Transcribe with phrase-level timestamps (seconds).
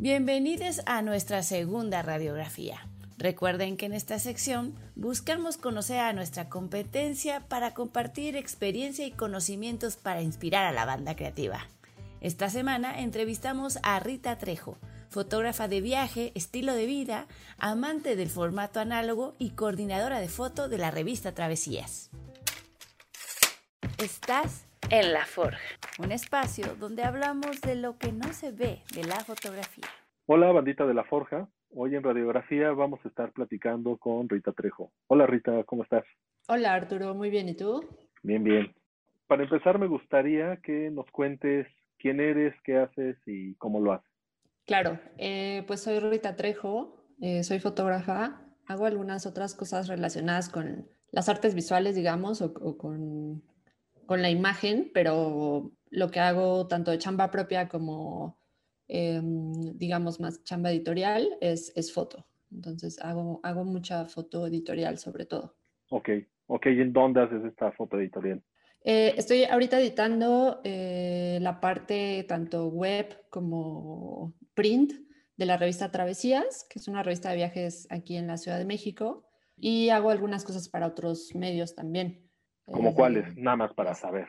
[0.00, 2.86] Bienvenidos a nuestra segunda radiografía.
[3.16, 9.96] Recuerden que en esta sección buscamos conocer a nuestra competencia para compartir experiencia y conocimientos
[9.96, 11.66] para inspirar a la banda creativa.
[12.20, 17.26] Esta semana entrevistamos a Rita Trejo, fotógrafa de viaje, estilo de vida,
[17.58, 22.10] amante del formato análogo y coordinadora de foto de la revista Travesías.
[23.98, 25.58] Estás en La Forja,
[25.98, 29.84] un espacio donde hablamos de lo que no se ve de la fotografía.
[30.26, 31.48] Hola, bandita de La Forja.
[31.74, 34.90] Hoy en Radiografía vamos a estar platicando con Rita Trejo.
[35.08, 36.04] Hola Rita, ¿cómo estás?
[36.48, 37.48] Hola Arturo, muy bien.
[37.48, 37.84] ¿Y tú?
[38.22, 38.74] Bien, bien.
[39.26, 41.66] Para empezar, me gustaría que nos cuentes
[41.98, 44.10] quién eres, qué haces y cómo lo haces.
[44.64, 50.88] Claro, eh, pues soy Rita Trejo, eh, soy fotógrafa, hago algunas otras cosas relacionadas con
[51.10, 53.42] las artes visuales, digamos, o, con,
[54.08, 58.38] con, la imagen, pero lo que hago tanto de chamba propia como
[58.88, 62.26] Em, digamos, más chamba editorial es, es foto.
[62.50, 65.56] Entonces hago, hago mucha foto editorial sobre todo.
[65.90, 66.08] Ok,
[66.46, 66.66] ok.
[66.66, 68.42] ¿Y en dónde haces esta foto editorial?
[68.82, 74.94] Eh, estoy ahorita editando eh, la parte tanto web como print
[75.36, 78.64] de la revista Travesías, que es una revista de viajes aquí en la Ciudad de
[78.64, 82.27] México, y hago algunas cosas para otros medios también.
[82.72, 83.26] ¿Como cuáles?
[83.28, 84.28] Eh, Nada más para saber.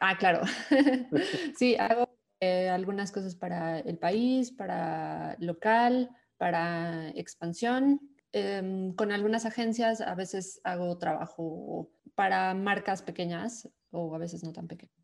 [0.00, 0.40] Ah, claro.
[1.56, 2.08] sí, hago
[2.40, 8.00] eh, algunas cosas para el país, para local, para expansión.
[8.32, 14.52] Em, con algunas agencias a veces hago trabajo para marcas pequeñas o a veces no
[14.52, 14.94] tan pequeñas,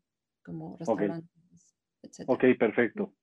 [0.43, 2.25] como restaurantes, etc.
[2.27, 3.13] Ok, perfecto.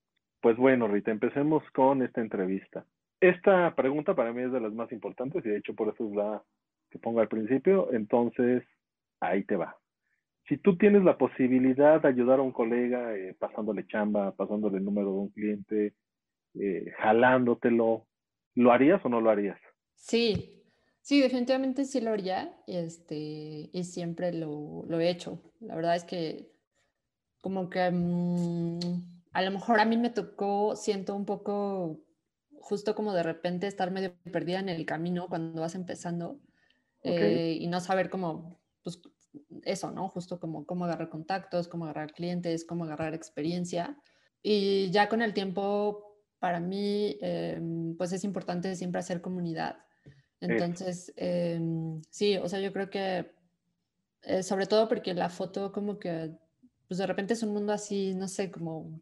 [0.41, 2.85] Pues bueno, Rita, empecemos con esta entrevista.
[3.21, 6.17] Esta pregunta para mí es de las más importantes y de hecho por eso es
[6.17, 6.43] la
[6.91, 7.93] que pongo al principio.
[7.93, 8.65] Entonces,
[9.23, 9.77] ahí te va
[10.49, 14.85] si tú tienes la posibilidad de ayudar a un colega eh, pasándole chamba, pasándole el
[14.85, 15.95] número de un cliente,
[16.55, 18.07] eh, jalándotelo,
[18.57, 19.59] ¿lo harías o no lo harías?
[19.95, 20.65] Sí,
[21.01, 25.41] sí, definitivamente sí lo haría este, y siempre lo, lo he hecho.
[25.61, 26.53] La verdad es que
[27.41, 28.79] como que mm,
[29.33, 32.05] a lo mejor a mí me tocó, siento un poco
[32.61, 36.41] justo como de repente estar medio perdida en el camino cuando vas empezando
[37.03, 38.62] eh, y no saber cómo,
[39.63, 40.09] eso, ¿no?
[40.09, 43.97] Justo como cómo agarrar contactos, cómo agarrar clientes, cómo agarrar experiencia.
[44.43, 49.77] Y ya con el tiempo, para mí, em, pues es importante siempre hacer comunidad.
[50.41, 53.33] Entonces, em, sí, o sea, yo creo que,
[54.23, 56.33] eh, sobre todo porque la foto como que,
[56.89, 59.01] pues de repente es un mundo así, no sé, como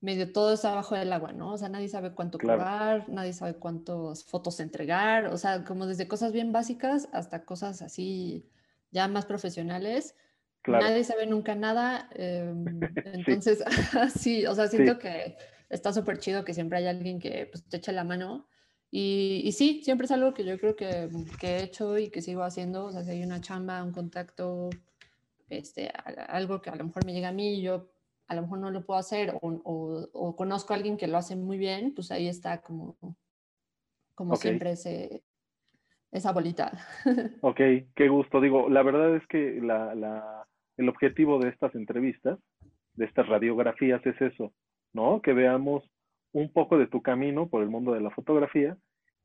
[0.00, 1.52] medio todo está abajo del agua, ¿no?
[1.52, 6.08] O sea, nadie sabe cuánto cobrar, nadie sabe cuántas fotos entregar, o sea, como desde
[6.08, 8.48] cosas bien básicas hasta cosas así
[8.90, 10.16] ya más profesionales.
[10.66, 12.08] Nadie sabe nunca nada.
[12.14, 12.64] Em,
[13.14, 13.64] entonces,
[14.18, 14.46] sí.
[14.46, 15.36] o sea, siento que
[15.68, 18.46] está súper chido que siempre hay alguien que pues, te eche la mano.
[18.90, 21.08] Y, y, sí, siempre es algo que yo creo que,
[21.38, 22.86] que, he hecho y que sigo haciendo.
[22.86, 24.68] O sea, si hay una chamba, un contacto,
[25.48, 25.92] este,
[26.28, 27.92] algo que a lo mejor me llega a mí y yo
[28.30, 31.34] a lo mejor no lo puedo hacer o, o, conozco a alguien que lo hace
[31.34, 32.96] muy bien, pues ahí está como,
[34.14, 35.24] como siempre ese,
[36.12, 36.72] esa bolita.
[37.42, 37.60] Ok,
[37.94, 38.40] qué gusto.
[38.40, 42.38] Digo, la verdad es que la, la, el objetivo de estas entrevistas,
[42.94, 44.52] de estas radiografías, es eso,
[44.92, 45.20] ¿no?
[45.22, 45.84] Que veamos
[46.32, 48.76] un poco de tu camino por el mundo de la fotografía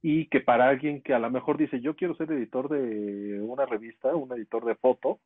[0.01, 3.65] y que para alguien que a lo mejor dice, yo quiero ser editor de una
[3.65, 5.19] revista, un editor de foto,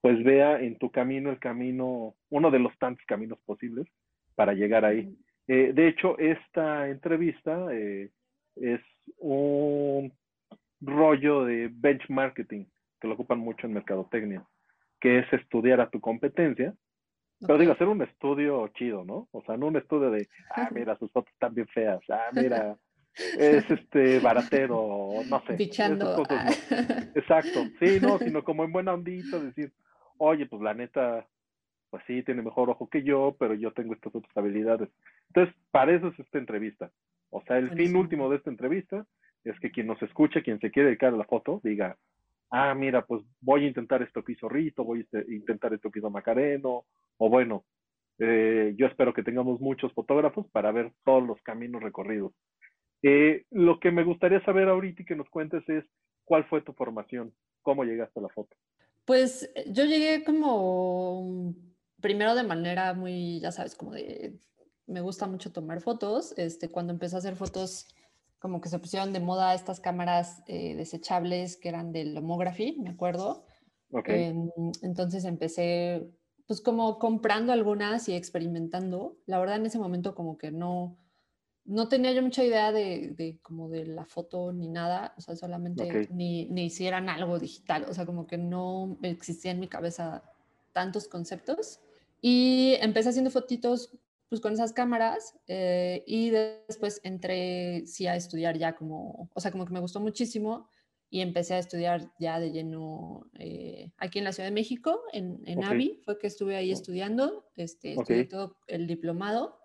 [0.00, 3.86] pues vea en tu camino el camino, uno de los tantos caminos posibles
[4.34, 5.14] para llegar ahí.
[5.46, 8.10] Eh, de hecho, esta entrevista eh,
[8.56, 8.80] es
[9.18, 10.12] un
[10.80, 12.70] rollo de benchmarking,
[13.00, 14.44] que lo ocupan mucho en mercadotecnia,
[15.00, 16.74] que es estudiar a tu competencia,
[17.40, 19.28] pero digo, hacer un estudio chido, ¿no?
[19.32, 22.76] O sea, no un estudio de, ah, mira, sus fotos están bien feas, ah, mira,
[23.38, 25.54] es este baratero, no sé.
[25.54, 26.22] Pichando.
[27.14, 29.72] Exacto, sí, no, sino como en buena ondita decir,
[30.18, 31.26] oye, pues la neta,
[31.88, 34.88] pues sí, tiene mejor ojo que yo, pero yo tengo estas otras habilidades.
[35.28, 36.90] Entonces, para eso es esta entrevista.
[37.30, 39.06] O sea, el fin último de esta entrevista
[39.44, 41.96] es que quien nos escuche, quien se quiere dedicar a la foto, diga,
[42.50, 46.00] ah, mira, pues voy a intentar esto que hizo Rito, voy a intentar esto que
[46.00, 46.84] hizo Macareno,
[47.18, 47.64] o bueno,
[48.18, 52.32] eh, yo espero que tengamos muchos fotógrafos para ver todos los caminos recorridos.
[53.02, 55.84] Eh, lo que me gustaría saber ahorita y que nos cuentes es
[56.24, 57.32] cuál fue tu formación,
[57.62, 58.54] cómo llegaste a la foto.
[59.06, 61.54] Pues yo llegué como
[62.00, 64.34] primero de manera muy, ya sabes, como de,
[64.86, 66.34] me gusta mucho tomar fotos.
[66.36, 67.88] Este, cuando empecé a hacer fotos
[68.40, 72.90] como que se pusieron de moda estas cámaras eh, desechables que eran del Lomography, me
[72.90, 73.44] acuerdo.
[74.06, 74.50] Em,
[74.82, 76.10] entonces empecé
[76.46, 79.18] pues como comprando algunas y experimentando.
[79.26, 80.98] La verdad en ese momento como que no,
[81.64, 85.36] no tenía yo mucha idea de, de, como de la foto ni nada, o sea,
[85.36, 90.24] solamente ni, ni hicieran algo digital, o sea, como que no existía en mi cabeza
[90.72, 91.80] tantos conceptos.
[92.22, 93.96] Y empecé haciendo fotitos
[94.30, 99.50] pues con esas cámaras eh, y después entré sí a estudiar ya como, o sea,
[99.50, 100.70] como que me gustó muchísimo
[101.10, 105.42] y empecé a estudiar ya de lleno eh, aquí en la Ciudad de México, en,
[105.46, 106.74] en AVI, fue que estuve ahí oh.
[106.74, 109.58] estudiando, este, estudié todo el diplomado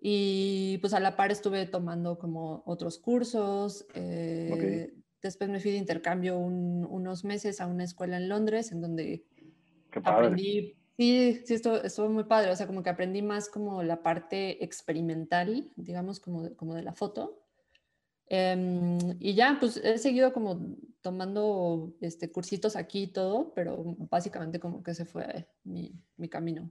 [0.00, 3.86] y pues a la par estuve tomando como otros cursos.
[3.92, 9.26] Eh, después me fui de intercambio unos meses a una escuela en Londres en donde
[9.92, 14.02] aprendí Sí, sí, esto estuvo muy padre, o sea, como que aprendí más como la
[14.02, 17.40] parte experimental, digamos, como de, como de la foto.
[18.26, 20.60] Em, y ya, pues he seguido como
[21.00, 26.70] tomando este, cursitos aquí y todo, pero básicamente como que se fue mi, mi camino.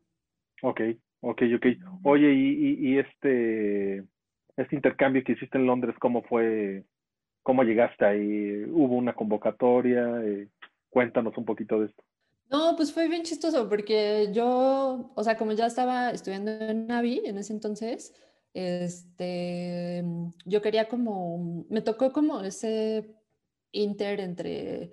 [0.62, 0.82] Ok,
[1.22, 1.66] ok, ok.
[2.04, 4.04] Oye, y, y, este,
[4.58, 6.86] este intercambio que hiciste en Londres, ¿cómo fue?
[7.42, 8.64] ¿Cómo llegaste ahí?
[8.66, 10.22] ¿Hubo una convocatoria?
[10.24, 10.50] Eh,
[10.92, 12.04] cuéntanos un poquito de esto.
[12.50, 17.22] No, pues fue bien chistoso porque yo, o sea, como ya estaba estudiando en Navi
[17.26, 18.14] en ese entonces,
[18.54, 20.04] este,
[20.46, 23.16] yo quería como, me tocó como ese
[23.72, 24.92] inter entre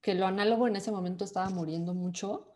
[0.00, 2.48] que lo análogo en ese momento estaba muriendo mucho.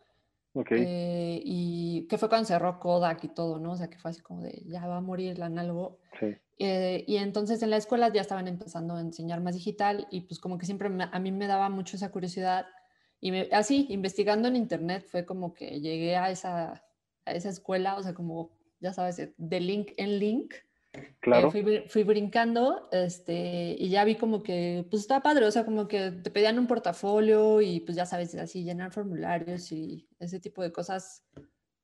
[0.53, 0.83] Okay.
[0.87, 3.73] Eh, y que fue cuando cerró Kodak y todo, ¿no?
[3.73, 5.99] O sea, que fue así como de, ya va a morir el análogo.
[6.19, 6.35] Sí.
[6.57, 10.39] Eh, y entonces en la escuela ya estaban empezando a enseñar más digital y pues
[10.39, 12.65] como que siempre a mí me daba mucho esa curiosidad
[13.19, 16.83] y así, investigando en internet, fue como que llegué a esa,
[17.25, 20.53] a esa escuela, o sea, como, ya sabes, de link en link.
[20.93, 21.51] Eh, claro.
[21.51, 25.87] fui, fui, brincando este, y ya vi como que, pues estaba padre, o sea, como
[25.87, 30.61] que te pedían un portafolio y pues ya sabes, así llenar formularios y ese tipo
[30.61, 31.25] de cosas,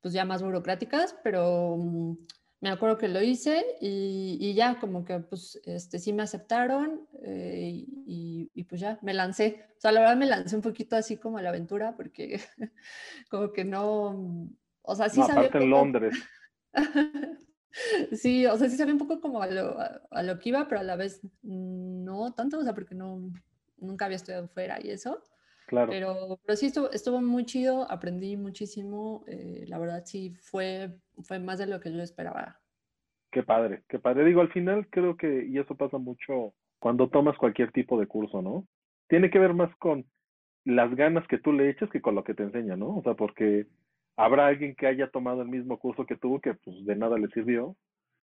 [0.01, 2.17] pues ya más burocráticas, pero mm,
[2.63, 7.05] me acuerdo que lo hice y, y, ya como que pues este, sí me aceptaron
[7.21, 9.65] eh, y, y, pues ya me lancé.
[9.75, 12.39] O sea, la verdad me lancé un poquito así como a la aventura porque
[13.29, 14.49] como que no,
[14.81, 15.49] o sea, sí no, sabía...
[15.49, 16.15] Aparte en Londres.
[18.13, 19.77] sí, o sea, sí sabía un poco como a lo,
[20.09, 23.29] a, lo, que iba, pero a la vez no tanto, o sea, porque no,
[23.75, 25.21] nunca había estudiado fuera y eso.
[25.73, 25.91] Claro.
[25.91, 31.39] Pero, pero sí estuvo, estuvo muy chido, aprendí muchísimo, eh, la verdad sí fue, fue
[31.39, 32.59] más de lo que yo esperaba.
[33.31, 34.23] Qué padre, qué padre.
[34.23, 38.43] Digo, al final creo que, y eso pasa mucho cuando tomas cualquier tipo de curso,
[38.43, 38.67] ¿no?
[39.07, 40.05] Tiene que ver más con
[40.63, 42.97] las ganas que tú le echas que con lo que te enseña, ¿no?
[42.97, 43.65] O sea, porque
[44.15, 47.29] habrá alguien que haya tomado el mismo curso que tú que pues de nada le
[47.29, 47.75] sirvió,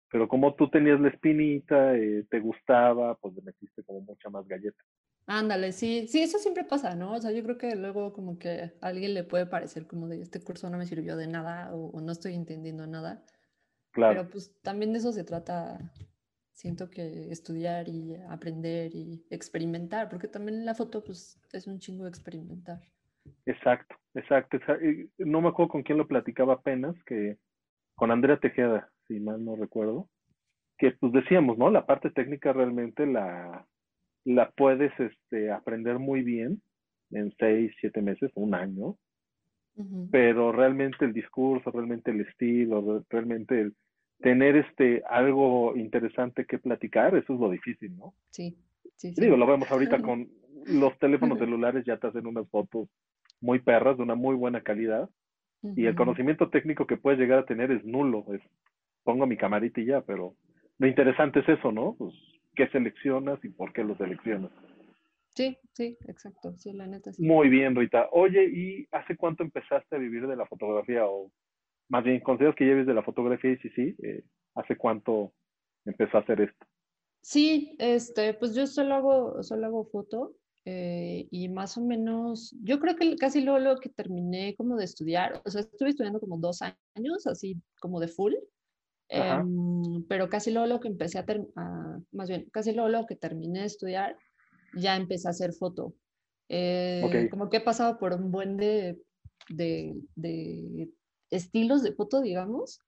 [0.08, 4.46] pero como tú tenías la espinita, eh, te gustaba, pues le metiste como mucha más
[4.46, 4.84] galleta.
[5.32, 7.12] Ándale, sí, sí, eso siempre pasa, ¿no?
[7.12, 10.20] O sea, yo creo que luego como que a alguien le puede parecer como de
[10.20, 13.24] este curso no me sirvió de nada o, no estoy entendiendo nada.
[13.92, 14.22] Claro.
[14.22, 15.78] Pero pues también de eso se trata,
[16.50, 22.08] siento que estudiar y aprender y experimentar, porque también la foto pues es un chingo
[22.08, 22.80] experimentar.
[23.46, 24.58] Exacto, exacto.
[25.18, 27.38] No me acuerdo con quién lo platicaba apenas, que
[27.94, 30.08] con Andrea Tejeda, si mal no recuerdo,
[30.76, 31.70] que pues decíamos, ¿no?
[31.70, 33.68] La parte técnica realmente la,
[34.24, 36.62] la puedes este, aprender muy bien
[37.10, 38.96] en seis, siete meses, un año,
[40.10, 43.74] pero realmente el discurso, realmente el estilo, realmente el
[44.20, 48.12] tener este algo interesante que platicar, eso es lo difícil, ¿no?
[48.28, 48.58] Sí,
[48.96, 50.28] sí, Digo, lo vemos ahorita con
[50.66, 52.88] los teléfonos celulares, ya te hacen unas fotos
[53.40, 55.08] muy perras, de una muy buena calidad,
[55.62, 58.40] y el conocimiento técnico que puedes llegar a tener es nulo, es
[59.02, 60.34] pongo mi camarita y ya, pero
[60.78, 61.96] lo interesante es eso, ¿no?
[61.98, 62.14] Pues
[62.54, 64.50] qué seleccionas y por qué lo seleccionas.
[65.34, 67.22] Sí, sí, exacto, sí, la neta sí.
[67.22, 68.08] Muy bien, Rita.
[68.12, 71.06] Oye, ¿y hace cuánto empezaste a vivir de la fotografía?
[71.06, 71.30] O
[71.88, 73.96] más bien, ¿consideras que lleves de la fotografía y sí, sí?
[74.02, 75.32] Eh, ¿Hace cuánto
[75.84, 76.66] empezó a hacer esto?
[77.22, 82.78] Sí, este, pues yo solo hago, solo hago foto eh, y más o menos, yo
[82.80, 86.38] creo que casi luego, lo que terminé como de estudiar, o sea, estuve estudiando como
[86.38, 88.34] dos años, así como de full,
[89.12, 91.24] Em, pero casi luego lo que empecé a,
[92.12, 94.16] más bien, casi luego lo que terminé de estudiar,
[94.76, 95.94] ya empecé a hacer foto.
[96.48, 99.00] Eh, como que he pasado por un buen de,
[99.48, 100.90] de, de
[101.30, 102.80] estilos de foto, digamos.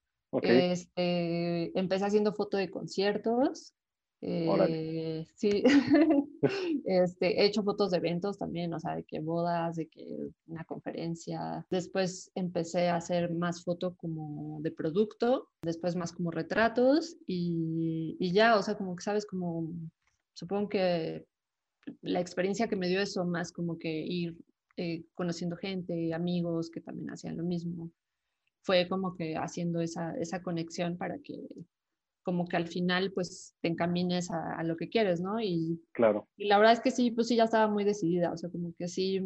[0.42, 3.74] Este, empecé haciendo foto de conciertos,
[4.22, 5.64] eh, sí,
[6.84, 10.64] este, he hecho fotos de eventos también, o sea, de que bodas, de que una
[10.64, 11.66] conferencia.
[11.70, 18.32] Después empecé a hacer más foto como de producto, después más como retratos y, y
[18.32, 19.72] ya, o sea, como que sabes, como
[20.34, 21.26] supongo que
[22.00, 24.36] la experiencia que me dio eso más como que ir
[24.76, 27.90] eh, conociendo gente, amigos que también hacían lo mismo,
[28.62, 31.48] fue como que haciendo esa, esa conexión para que
[32.22, 35.40] como que al final pues te encamines a, lo que quieres, ¿no?
[35.40, 36.28] Y, claro.
[36.36, 38.74] y la verdad es que sí, pues sí, ya estaba muy decidida, o sea, como
[38.74, 39.20] que sí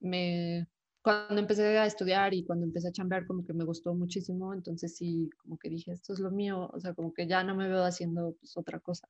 [0.00, 0.66] me,
[1.04, 4.96] cuando empecé a estudiar y cuando empecé a chambear, como que me gustó muchísimo, entonces
[4.96, 7.68] sí, como que dije, esto es lo mío, o sea, como que ya no me
[7.68, 9.06] veo haciendo pues otra cosa.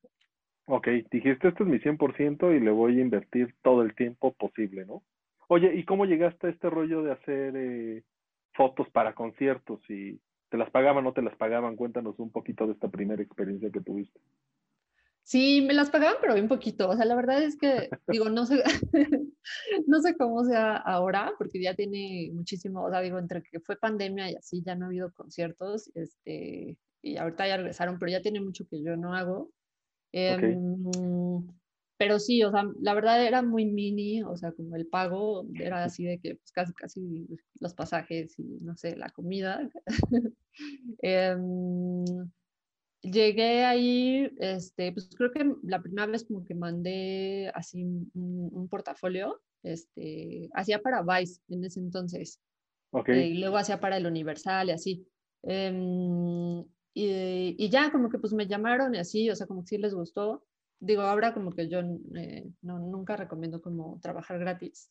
[0.67, 4.87] Ok, dijiste, esto es mi 100% y le voy a invertir todo el tiempo posible,
[4.87, 5.03] ¿no?
[5.49, 8.03] Oye, ¿y cómo llegaste a este rollo de hacer eh,
[8.55, 9.79] fotos para conciertos?
[9.89, 10.19] ¿Y
[10.55, 11.75] te las pagaban o no te las pagaban?
[11.75, 14.21] Cuéntanos un poquito de esta primera experiencia que tuviste.
[15.25, 16.89] Sí, me las pagaban, pero bien poquito.
[16.89, 18.63] O sea, la verdad es que, digo, no sé,
[19.89, 23.75] no sé cómo sea ahora, porque ya tiene muchísimo, o sea, digo, entre que fue
[23.75, 28.23] pandemia y así, ya no ha habido conciertos, este, y ahorita ya regresaron, pero ya
[28.23, 29.51] tiene mucho que yo no hago.
[30.13, 30.85] Em,
[32.05, 35.85] pero sí, o sea, la verdad era muy mini, o sea, como el pago era
[35.85, 37.27] así de que pues, casi, casi
[37.61, 39.71] los pasajes y no sé, la comida.
[41.01, 42.05] Em,
[43.01, 47.83] llegué ahí, este, pues creo que la primera vez como que mandé así
[48.13, 52.39] un, portafolio, este, hacía para Vice en ese entonces.
[52.91, 53.33] Okay.
[53.33, 55.09] y luego hacía para el Universal y así.
[55.43, 56.61] Em,
[56.93, 59.79] y, y, ya como que pues me llamaron y así, o sea, como que sí
[59.79, 60.45] les gustó.
[60.85, 61.81] Digo, ahora como que yo
[62.15, 64.91] eh, no, nunca recomiendo como trabajar gratis,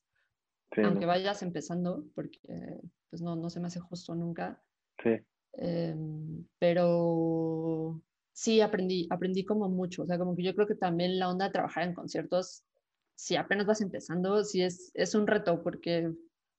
[0.77, 4.61] aunque vayas empezando, porque pues no, no se me hace justo nunca.
[5.03, 5.19] Sí.
[5.53, 11.19] Em, pero sí aprendí, aprendí como mucho, o sea, como que yo creo que también
[11.19, 12.63] la onda de trabajar en conciertos,
[13.15, 16.11] si apenas vas empezando, sí es, es un reto porque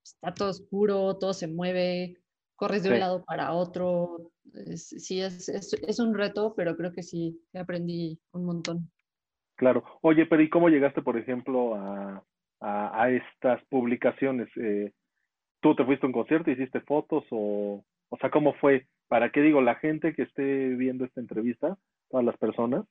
[0.05, 2.23] está todo oscuro, todo se mueve,
[2.55, 4.31] corres de un lado para otro.
[4.77, 8.91] sí, es, es, un reto, pero creo que sí, aprendí un montón.
[9.57, 9.85] Claro.
[10.03, 12.23] Oye, pero ¿y cómo llegaste, por ejemplo, a,
[12.61, 14.49] a, estas publicaciones?
[14.57, 14.93] Eh,
[15.61, 18.87] ¿Tú te fuiste a un concierto, hiciste fotos o, o sea, cómo fue?
[19.09, 21.77] Para qué digo, la gente que esté viendo esta entrevista,
[22.11, 22.85] todas las personas,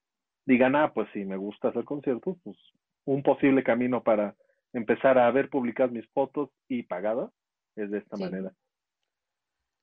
[0.46, 2.58] digan, ah, pues si me gusta hacer conciertos, pues
[3.06, 4.36] un posible camino para
[4.74, 7.32] empezar a ver publicadas mis fotos y pagadas
[7.76, 8.52] es de esta manera.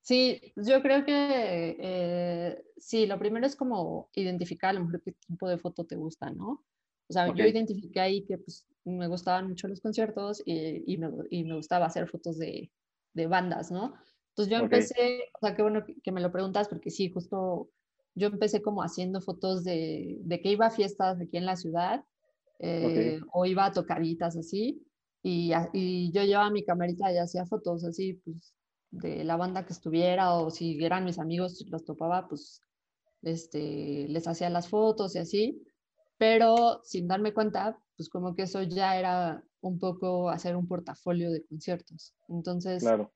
[0.01, 5.11] Sí, yo creo que eh, sí, lo primero es como identificar a lo mejor qué
[5.11, 6.63] tipo de foto te gusta, ¿no?
[7.07, 11.09] O sea, yo identifiqué ahí que pues, me gustaban mucho los conciertos y, y, me,
[11.29, 12.71] y me, gustaba hacer fotos de,
[13.13, 13.93] de, bandas, ¿no?
[14.29, 17.69] Entonces yo empecé, o sea, qué bueno que, me lo preguntas porque sí, justo
[18.15, 22.03] yo empecé como haciendo fotos de, de que iba a fiestas aquí en la ciudad
[22.59, 24.81] eh, o iba a tocaditas así
[25.21, 28.53] y, y yo llevaba mi camarita y hacía fotos así, pues
[28.91, 32.61] de la banda que estuviera o si eran mis amigos los topaba, pues
[33.21, 35.63] este, les hacía las fotos y así,
[36.17, 41.31] pero sin darme cuenta, pues como que eso ya era un poco hacer un portafolio
[41.31, 42.13] de conciertos.
[42.27, 43.11] Entonces, claro.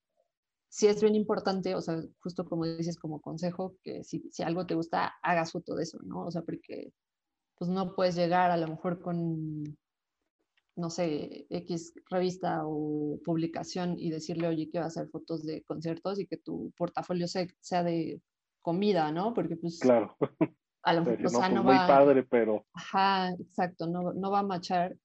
[0.70, 4.66] sí es bien importante, o sea, justo como dices como consejo, que si, si algo
[4.66, 6.26] te gusta, hagas foto de eso, ¿no?
[6.26, 6.94] O sea, porque
[7.58, 9.78] pues no puedes llegar a lo mejor con
[10.76, 15.64] no sé, X revista o publicación y decirle, oye, que va a hacer fotos de
[15.64, 18.22] conciertos y que tu portafolio sea, de
[18.62, 19.34] comida, ¿no?
[19.34, 19.80] Porque pues...
[19.80, 20.16] Claro.
[20.84, 21.80] A lo mejor, o sea, no, pues, va...
[21.80, 22.64] Muy padre, pero...
[22.74, 24.96] Ajá, exacto, no, no va a machar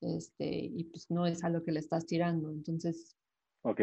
[0.00, 3.16] este, y pues no es a lo que le estás tirando, entonces...
[3.62, 3.80] Ok.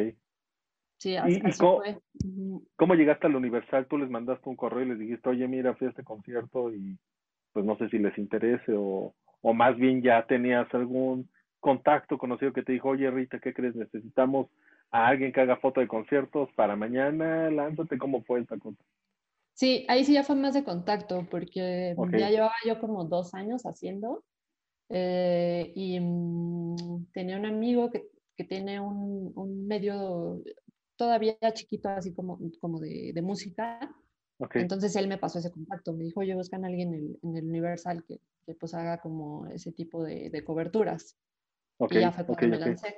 [0.98, 2.00] Sí, así, cómo, fue.
[2.78, 3.86] ¿Cómo llegaste al Universal?
[3.88, 6.98] Tú les mandaste un correo y les dijiste, oye, mira, fui a este concierto y
[7.52, 12.54] pues no sé si les interese o o más bien ya tenías algún contacto conocido
[12.54, 13.76] que te dijo, oye Rita, ¿qué crees?
[13.76, 14.48] Necesitamos
[14.92, 18.78] a alguien que haga foto de conciertos para mañana, lánzate, ¿cómo fue esta cosa?
[19.54, 23.64] Sí, ahí sí ya fue más de contacto, porque ya llevaba yo como dos años
[23.64, 24.24] haciendo,
[24.90, 30.42] eh, y mm, tenía un amigo que, que tiene un, un, medio
[30.98, 33.80] todavía chiquito, así como, como de, de música,
[34.54, 37.46] entonces él me pasó ese contacto, me dijo, oye, buscan a alguien en, en el
[37.46, 41.18] Universal que, que, pues haga como ese tipo de, de coberturas.
[41.78, 42.96] Okay, y ya fue cuando me lancé.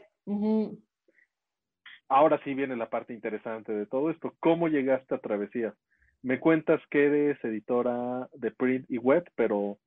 [2.10, 4.34] Ahora sí viene la parte interesante de todo esto.
[4.39, 5.75] ¿Cómo llegaste a Travesía?
[6.22, 9.77] Me cuentas que eres editora de print y web, pero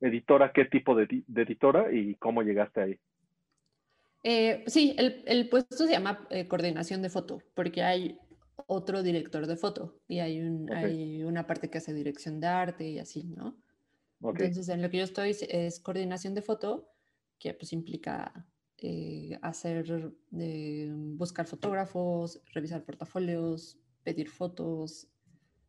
[0.00, 3.00] editora, ¿qué tipo de, de editora y cómo llegaste ahí?
[4.22, 8.18] Eh, sí, el, el, puesto se llama eh, coordinación de foto, porque hay
[8.66, 12.88] otro director de foto y hay, un, hay una parte que hace dirección de arte
[12.88, 13.56] y así, ¿no?
[14.22, 16.88] Entonces, en lo que yo estoy es coordinación de foto,
[17.38, 18.46] que pues implica
[18.78, 25.08] eh, hacer, eh, buscar fotógrafos, revisar portafolios, pedir fotos,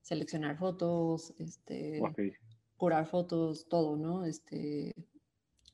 [0.02, 2.02] seleccionar fotos, este,
[2.78, 4.26] curar fotos, todo, ¿no?
[4.26, 4.94] Este,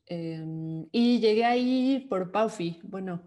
[0.08, 3.22] em, y llegué ahí por Paufi, bueno,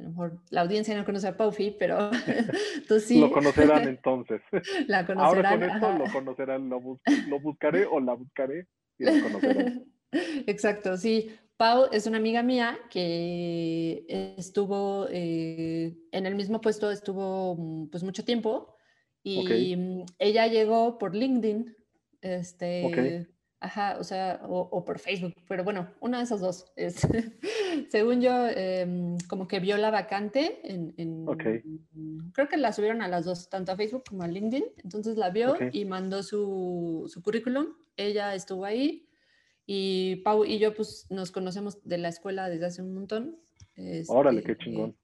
[0.00, 2.10] a lo mejor la audiencia no conoce a Paufi, pero
[2.88, 3.20] tú sí.
[3.20, 4.40] Lo conocerán entonces.
[4.86, 5.18] La conocerán.
[5.18, 8.66] Ahora con esto lo conocerán, lo, lo buscaré o la buscaré
[8.98, 9.84] y lo conocerán.
[10.46, 11.30] Exacto, sí.
[11.56, 14.06] Pau es una amiga mía que
[14.38, 18.74] estuvo eh, en el mismo puesto, estuvo mm, pues mucho tiempo
[19.22, 21.76] y mm, ella llegó por LinkedIn,
[22.22, 23.28] este,
[23.60, 26.72] ajá, o sea, o, por Facebook, pero bueno, una de esas dos.
[26.76, 26.96] Es,
[27.90, 31.26] según yo, em, como que vio la vacante en,
[32.32, 35.30] creo que la subieron a las dos, tanto a Facebook como a LinkedIn, entonces la
[35.30, 39.06] vio y mandó su, su currículum, ella estuvo ahí
[39.66, 43.38] y Pau y yo pues nos conocemos de la escuela desde hace un montón.
[44.08, 44.96] Órale, qué este, chingón.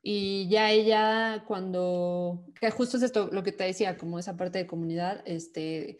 [0.00, 4.58] Y ya ella cuando, que justo es esto lo que te decía, como esa parte
[4.58, 5.98] de comunidad, este,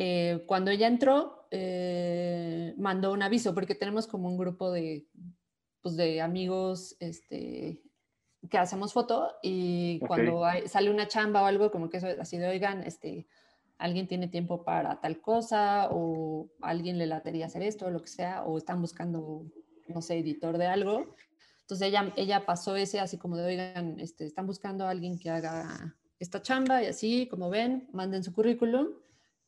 [0.00, 5.08] eh, cuando ella entró, eh, mandó un aviso, porque tenemos como un grupo de,
[5.80, 7.82] pues de amigos este,
[8.48, 12.46] que hacemos foto y cuando sale una chamba o algo, como que eso así de,
[12.46, 13.26] oigan, este,
[13.76, 18.06] alguien tiene tiempo para tal cosa o alguien le latería hacer esto o lo que
[18.06, 19.50] sea, o están buscando,
[19.88, 21.16] no sé, editor de algo.
[21.62, 25.28] Entonces ella, ella pasó ese así como de, oigan, este, están buscando a alguien que
[25.28, 28.90] haga esta chamba y así, como ven, manden su currículum.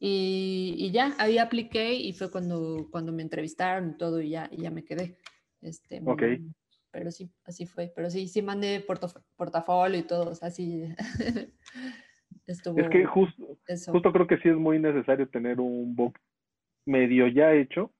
[0.02, 4.48] Y, y ya, ahí apliqué y fue cuando, cuando me entrevistaron y todo y ya,
[4.50, 5.18] y ya me quedé.
[5.60, 6.22] Este, ok.
[6.90, 7.92] Pero sí, así fue.
[7.94, 8.84] Pero sí, sí mandé
[9.36, 10.84] portafolio y todo, o sea, sí.
[12.46, 13.58] es que justo,
[13.92, 16.18] justo creo que sí es muy necesario tener un book
[16.86, 17.92] medio ya hecho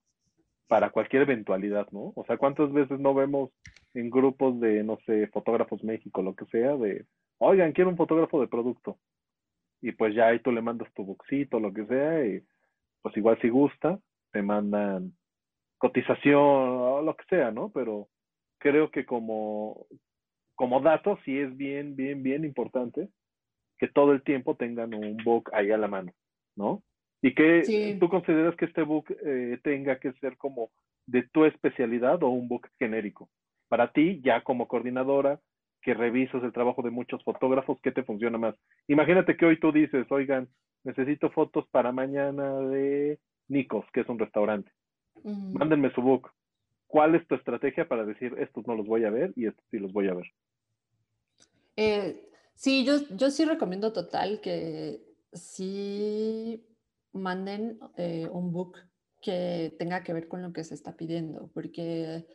[0.67, 2.13] para cualquier eventualidad, ¿no?
[2.17, 3.51] O sea, ¿cuántas veces no vemos
[3.95, 7.05] en grupos de, no sé, fotógrafos México, lo que sea, de,
[7.39, 8.99] oigan, quiero un fotógrafo de producto?
[9.81, 12.43] Y pues ya ahí tú le mandas tu boxito, lo que sea, y
[13.03, 13.99] pues igual si gusta,
[14.33, 15.13] te mandan
[15.79, 17.71] cotización o lo que sea, ¿no?
[17.71, 18.09] Pero
[18.59, 19.87] creo que como,
[20.55, 23.09] como dato sí es bien, bien, bien importante
[23.79, 26.13] que todo el tiempo tengan un book ahí a la mano,
[26.55, 26.83] ¿no?
[27.23, 30.71] Y que tú consideras que este book eh, tenga que ser como
[31.07, 33.31] de tu especialidad o un book genérico.
[33.69, 35.41] Para ti, ya como coordinadora,
[35.83, 38.55] que revisas el trabajo de muchos fotógrafos, ¿qué te funciona más?
[38.89, 40.49] Imagínate que hoy tú dices, oigan,
[40.85, 44.71] necesito fotos para mañana de Nikos, que es un restaurante.
[45.25, 46.31] Mándenme su book.
[46.87, 49.79] ¿Cuál es tu estrategia para decir, estos no los voy a ver y estos sí
[49.79, 50.27] los voy a ver?
[51.77, 52.27] Eh,
[52.61, 56.63] Sí, yo, yo sí recomiendo total que sí
[57.11, 58.77] manden eh, un book
[59.23, 62.27] que tenga que ver con lo que se está pidiendo, porque,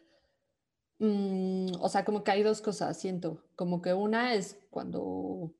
[0.99, 5.53] mm, o sea, como que hay dos cosas, siento, como que una es cuando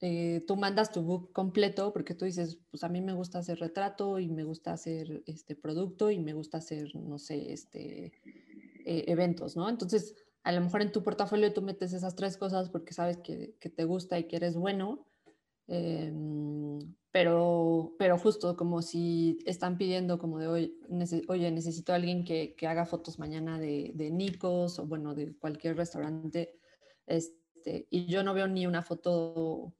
[0.00, 3.58] eh, tú mandas tu book completo, porque tú dices, pues a mí me gusta hacer
[3.58, 8.12] retrato y me gusta hacer este producto y me gusta hacer, no sé, este,
[8.84, 9.68] eh, eventos, ¿no?
[9.68, 13.56] Entonces, a lo mejor en tu portafolio tú metes esas tres cosas porque sabes que,
[13.58, 15.06] te gusta y que eres bueno,
[15.68, 16.78] em,
[17.14, 20.80] pero, pero justo como si están pidiendo como de hoy,
[21.28, 25.76] oye, necesito a alguien que, haga fotos mañana de, de Nikos o bueno, de cualquier
[25.76, 26.58] restaurante,
[27.06, 29.72] este, y yo no veo ni una foto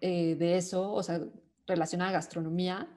[0.00, 1.20] eh, de eso, o sea,
[1.68, 2.88] relacionada a gastronomía,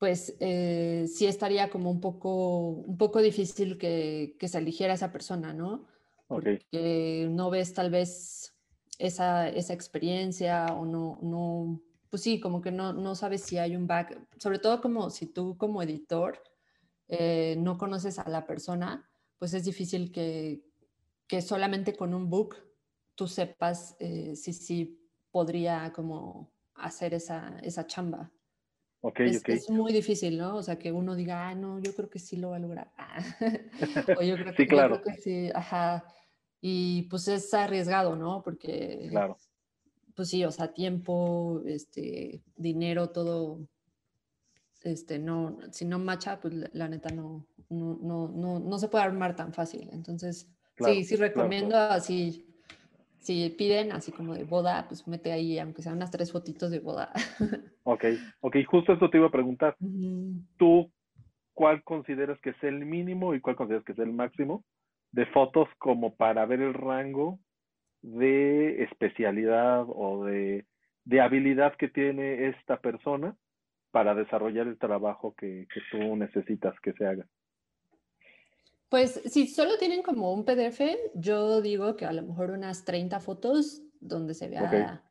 [0.00, 5.54] pues eh, sí estaría como un poco, un poco difícil que, se eligiera esa persona,
[5.54, 5.86] ¿no?
[6.26, 8.56] Porque no ves tal vez
[8.98, 11.80] esa, experiencia o no, no,
[12.10, 15.26] pues sí, como que no, no sabes si hay un back, sobre todo como si
[15.26, 16.42] tú como editor
[17.08, 20.62] eh, no conoces a la persona, pues es difícil que,
[21.40, 22.56] solamente con un book
[23.14, 28.32] tú sepas eh, si sí podría como hacer esa, esa chamba
[29.02, 30.56] es, muy difícil, ¿no?
[30.56, 32.90] O sea, que uno diga, ah, no, yo creo que sí lo va a lograr.
[34.18, 35.00] o yo creo, sí, claro.
[35.02, 36.04] que sí, ajá.
[36.60, 38.42] Y pues es arriesgado, ¿no?
[38.42, 39.38] Porque, claro.
[40.20, 43.58] Pues sí, o sea, tiempo, este, dinero, todo,
[44.84, 49.04] este, no, si no macha, pues la, neta no, no, no, no, no, se puede
[49.04, 49.88] armar tan fácil.
[49.94, 52.44] Entonces, sí, sí recomiendo así
[53.18, 56.80] si piden así como de boda, pues mete ahí, aunque sean unas tres fotitos de
[56.80, 57.10] boda.
[57.84, 58.04] Ok,
[58.40, 59.74] ok, justo esto te iba a preguntar.
[60.58, 60.92] ¿Tú
[61.54, 64.64] cuál consideras que es el mínimo y cuál consideras que es el máximo
[65.12, 67.40] de fotos como para ver el rango
[68.02, 70.66] de especialidad o de,
[71.20, 73.36] habilidad que tiene esta persona
[73.90, 77.26] para desarrollar el trabajo que tú necesitas que se haga?
[78.90, 80.80] Pues si solo tienen como un PDF,
[81.14, 85.04] yo digo que a lo mejor unas 30 fotos donde se vea,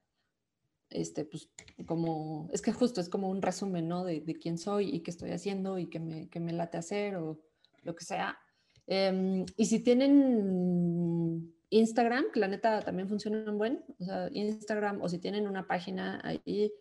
[0.89, 1.49] este, pues
[1.85, 4.03] como, es que justo es como un resumen, ¿no?
[4.03, 7.39] De, quién soy y qué estoy haciendo y qué me, qué me late hacer o
[7.83, 8.37] lo que sea.
[8.85, 15.09] Em, y si tienen Instagram, que la neta también funciona buen, o sea, Instagram, o
[15.09, 16.71] si tienen una página ahí,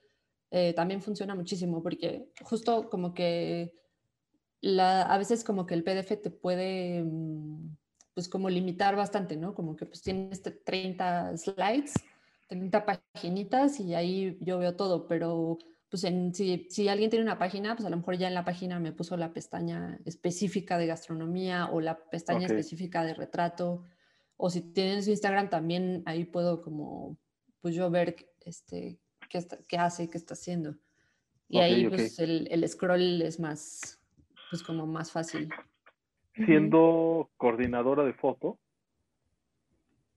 [0.50, 3.74] eh, también funciona muchísimo, porque justo como que
[4.60, 7.76] la, a veces como que el PDF te puede, mm,
[8.14, 9.54] pues como limitar bastante, ¿no?
[9.54, 11.94] Como que pues tienes 30 slides,
[12.48, 15.58] 30 paginitas y ahí yo veo todo, pero
[15.90, 18.44] pues en, si, si, alguien tiene una página, pues a lo mejor ya en la
[18.44, 23.84] página me puso la pestaña específica de gastronomía o la pestaña específica de retrato,
[24.38, 27.18] o si tienen su Instagram también ahí puedo como,
[27.60, 28.96] pues yo ver este,
[29.28, 30.76] qué, está, qué hace, qué está haciendo.
[31.48, 34.00] Y ahí pues el, el, scroll es más,
[34.50, 35.48] pues como más fácil.
[36.34, 38.58] Siendo coordinadora de foto,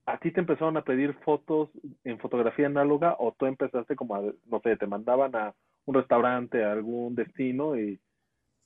[0.06, 1.70] ¿a ti te empezaron a pedir fotos
[2.04, 5.56] en fotografía análoga o tú empezaste como a, no sé, te mandaban a
[5.86, 8.00] un restaurante, a algún destino y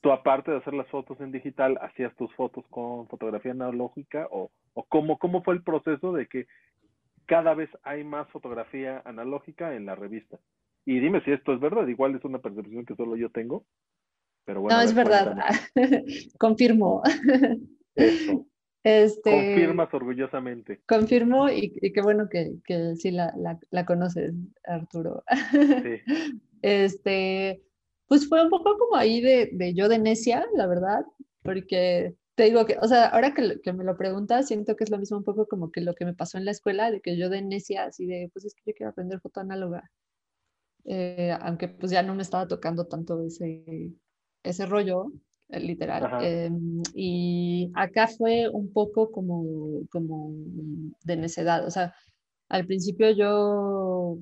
[0.02, 4.50] tú aparte de hacer las fotos en digital, hacías tus fotos con fotografía analógica o,
[4.76, 6.46] o cómo, cómo fue el proceso de que
[7.24, 10.38] cada vez hay más fotografía analógica en la revista?
[10.84, 13.64] Y dime si esto es verdad, igual es una percepción que solo yo tengo,
[14.44, 14.76] pero bueno.
[14.76, 15.36] No, es verdad,
[16.38, 17.02] confirmo.
[17.94, 18.46] Eso.
[18.84, 20.80] Este, Confirmas orgullosamente.
[20.86, 23.34] Confirmo y, qué bueno que, que sí la,
[23.70, 24.32] la, conoces,
[24.64, 25.24] Arturo.
[25.82, 26.00] Sí.
[26.62, 27.62] Este,
[28.08, 31.04] pues fue un poco como ahí de, de, yo de necia, la verdad,
[31.42, 34.90] porque te digo que, o sea, ahora que, que, me lo preguntas, siento que es
[34.90, 37.16] lo mismo un poco como que lo que me pasó en la escuela, de que
[37.16, 39.90] yo de necia, así de, pues es que yo quiero aprender foto análoga.
[40.84, 43.90] Eh, aunque pues ya no me estaba tocando tanto ese,
[44.42, 45.12] ese rollo,
[45.48, 46.22] eh, literal.
[46.22, 50.32] Em, y acá fue un poco como, como
[51.04, 51.94] de necedad, o sea,
[52.50, 54.18] al principio yo,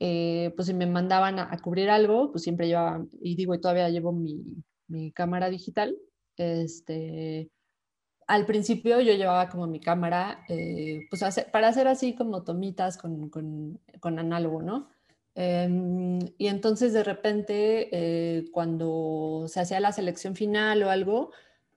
[0.00, 3.88] eh, pues si me mandaban a, cubrir algo, pues siempre llevaba, y digo, y todavía
[3.88, 4.44] llevo mi,
[4.88, 5.96] mi cámara digital,
[6.36, 7.50] este,
[8.26, 11.22] al principio yo llevaba como mi cámara, eh, pues
[11.52, 14.88] para hacer así como tomitas con, con, con análogo, ¿no?
[15.34, 21.30] Em, y entonces de repente, eh, cuando se hacía la selección final o algo,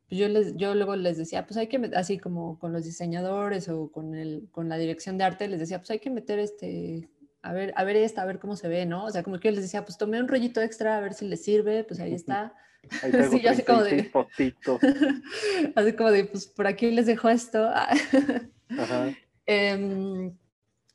[0.08, 3.70] pues yo, les, yo luego les decía, pues hay que, así como con los diseñadores
[3.70, 7.10] o con, el, con la dirección de arte, les decía, pues hay que meter este,
[7.42, 9.06] a ver, a ver esta, a ver cómo se ve, ¿no?
[9.06, 11.28] O sea, como que yo les decía, pues tomé un rollito extra a ver si
[11.28, 12.56] les sirve, pues ahí está.
[13.04, 14.12] Ahí sí, así como de,
[15.76, 17.70] así como de, pues por aquí les dejo esto.
[18.70, 19.16] Ajá.
[19.46, 20.36] Em,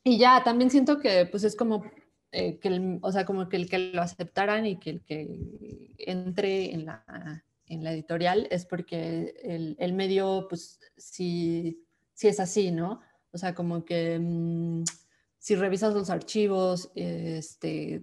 [0.02, 1.84] y ya, también siento que pues es como
[2.32, 6.72] eh, que o sea, como que el que lo aceptaran y que el que entre
[6.72, 12.70] en la, en la editorial es porque el, el medio, pues sí, sí, es así,
[12.70, 13.00] ¿no?
[13.32, 14.84] O sea, como que mm,
[15.38, 18.02] si revisas los archivos, este,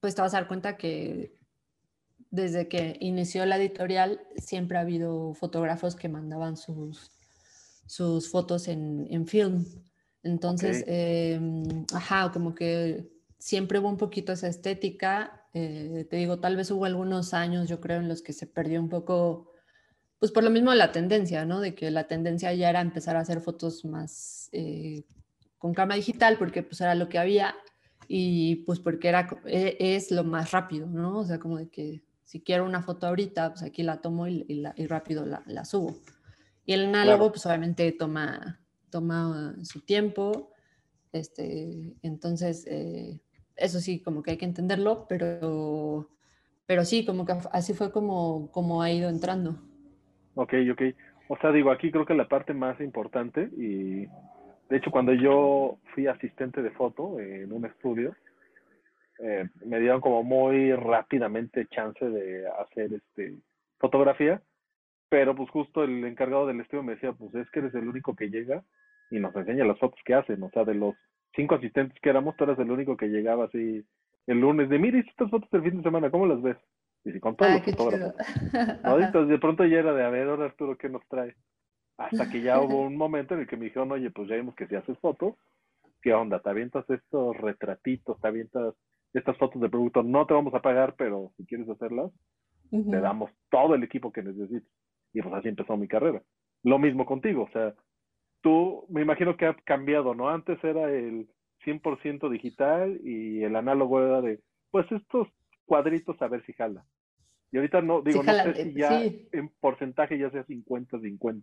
[0.00, 1.32] pues te vas a dar cuenta que
[2.32, 7.10] desde que inició la editorial siempre ha habido fotógrafos que mandaban sus,
[7.86, 9.66] sus fotos en, en film.
[10.22, 13.06] Entonces, em, ajá, como que
[13.38, 15.44] siempre hubo un poquito esa estética.
[15.52, 18.80] Eh, te digo, tal vez hubo algunos años, yo creo, en los que se perdió
[18.80, 19.52] un poco,
[20.18, 21.60] pues por lo mismo la tendencia, ¿no?
[21.60, 25.04] De que la tendencia ya era empezar a hacer fotos más eh,
[25.58, 27.54] con cámara digital, porque pues era lo que había
[28.08, 31.18] y pues porque era, e, es lo más rápido, ¿no?
[31.18, 34.46] O sea, como de que si quiero una foto ahorita, pues aquí la tomo y,
[34.48, 35.98] y, rápido la, la, subo.
[36.64, 40.50] Y el análogo, pues obviamente toma, toma su tiempo.
[41.12, 43.20] Este, entonces, eh,
[43.54, 46.08] eso sí, como que hay que entenderlo, pero,
[46.64, 49.58] pero sí, como que así fue como, como ha ido entrando.
[50.34, 50.82] Ok, ok.
[51.28, 54.06] O sea, digo, aquí creo que la parte más importante, y
[54.70, 58.16] de hecho cuando yo fui asistente de foto en un estudio,
[59.22, 63.36] eh, me dieron como muy rápidamente chance de hacer este
[63.78, 64.42] fotografía,
[65.08, 68.16] pero pues justo el encargado del estudio me decía, pues es que eres el único
[68.16, 68.64] que llega
[69.10, 70.96] y nos enseña las fotos que hacen, o sea, de los
[71.36, 73.84] cinco asistentes que éramos, tú eras el único que llegaba así
[74.26, 76.56] el lunes de, mire, estas fotos del fin de semana, ¿cómo las ves?
[77.04, 78.14] Y si con todos los fotógrafos.
[78.84, 81.36] Entonces de pronto ya era de, a ver, ahora Arturo, ¿qué nos trae?
[81.96, 84.56] Hasta que ya hubo un momento en el que me dijeron, oye, pues ya vimos
[84.56, 85.36] que si haces fotos,
[86.00, 86.40] ¿qué onda?
[86.40, 88.20] ¿Te avientas estos retratitos?
[88.20, 88.74] ¿Te avientas
[89.14, 90.02] estas fotos de producto?
[90.02, 92.10] No te vamos a pagar, pero si quieres hacerlas,
[92.70, 94.68] te damos todo el equipo que necesites.
[95.12, 96.22] Y pues así empezó mi carrera.
[96.62, 97.74] Lo mismo contigo, o sea,
[98.40, 100.30] tú, me imagino que ha cambiado, ¿no?
[100.30, 101.28] Antes era el
[101.64, 105.28] 100% digital y el análogo era de, pues estos
[105.64, 106.84] cuadritos a ver si jala.
[107.50, 111.42] Y ahorita no, digo, no sé si ya en porcentaje ya sea 50-50.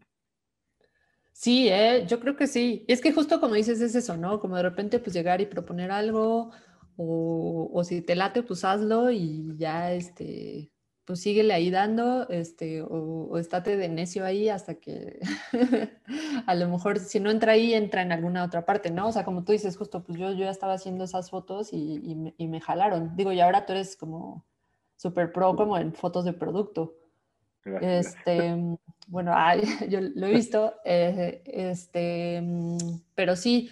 [1.32, 2.84] Sí, eh, yo creo que sí.
[2.88, 4.40] Es que justo como dices es eso, ¿no?
[4.40, 6.52] Como de repente pues llegar y proponer algo
[7.02, 10.70] o, o si te late pues hazlo y ya este,
[11.06, 15.20] pues síguele ahí dando, este, o, estate de necio ahí hasta que
[16.46, 19.08] a lo mejor si no entra ahí, entra en alguna otra parte, ¿no?
[19.08, 22.16] O sea, como tú dices, justo, pues yo, yo ya estaba haciendo esas fotos y,
[22.16, 23.16] me, y me, jalaron.
[23.16, 24.46] Digo, y ahora tú eres como
[24.98, 26.96] súper pro como en fotos de producto.
[27.82, 29.34] Este, bueno,
[29.90, 32.44] yo lo he visto, eh, este,
[33.16, 33.72] pero sí,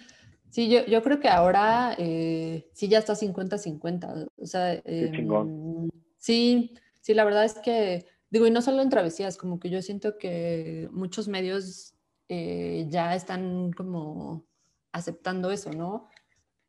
[0.50, 4.28] sí, yo, yo creo que ahora eh, sí ya está 50-50.
[4.36, 9.36] O sea, em, sí, sí, la verdad es que, digo, y no solo en travesías,
[9.36, 11.94] como que yo siento que muchos medios
[12.28, 14.46] eh, ya están como
[14.92, 16.08] aceptando eso, ¿no?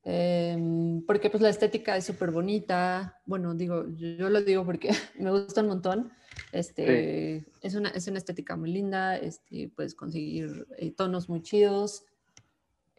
[0.04, 4.90] Em, porque pues la estética es súper bonita, bueno, digo, yo, lo digo porque
[5.20, 6.12] me gusta un montón,
[6.54, 12.06] este, es, una, es una estética muy linda, este, puedes conseguir eh, tonos muy chidos,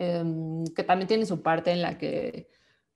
[0.00, 2.48] em, que también tiene su parte en la que,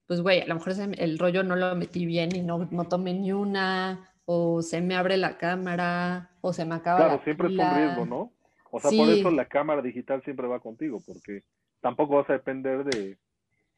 [0.06, 3.12] pues güey, a lo mejor el rollo no lo metí bien y no, no tomé
[3.12, 7.58] ni una, o se me abre la cámara, o se me acaba Claro, siempre es
[7.58, 8.32] un riesgo, ¿no?
[8.70, 11.42] O sea, por eso la cámara digital siempre va contigo, porque
[11.80, 13.18] tampoco vas a depender de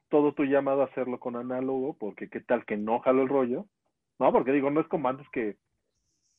[0.08, 3.66] todo tu llamado a hacerlo con análogo, porque qué tal que no jalo el rollo,
[4.20, 4.32] ¿no?
[4.32, 5.56] Porque digo, no es como antes que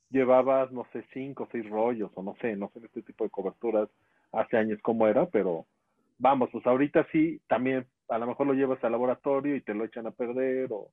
[0.10, 3.30] llevabas, no sé, cinco o seis rollos, o no sé, no sé este tipo de
[3.30, 3.90] coberturas
[4.32, 5.66] hace años cómo era, pero
[6.18, 9.86] vamos, pues ahorita sí, también a lo mejor lo llevas al laboratorio y te lo
[9.86, 10.92] echan a perder, o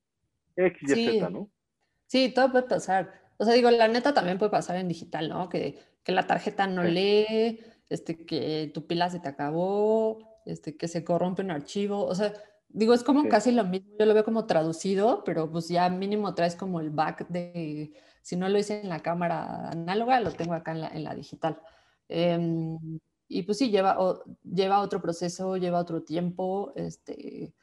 [0.55, 1.49] X y Z, ¿no?
[2.07, 3.11] Sí, todo puede pasar.
[3.37, 5.49] O sea, digo, la neta también puede pasar en digital, ¿no?
[5.49, 7.59] Que, que la tarjeta no lee,
[7.89, 12.33] este, que tu pila se te acabó, este, que se corrompe un archivo, o sea,
[12.75, 16.35] Digo, es como casi lo mismo, yo lo veo como traducido, pero pues ya mínimo
[16.35, 20.53] traes como el back de, si no lo hice en la cámara análoga, lo tengo
[20.53, 21.61] acá en la, en la digital.
[22.09, 22.77] Em,
[23.27, 23.97] y pues sí, lleva,
[24.43, 27.53] lleva otro proceso, lleva otro tiempo, este,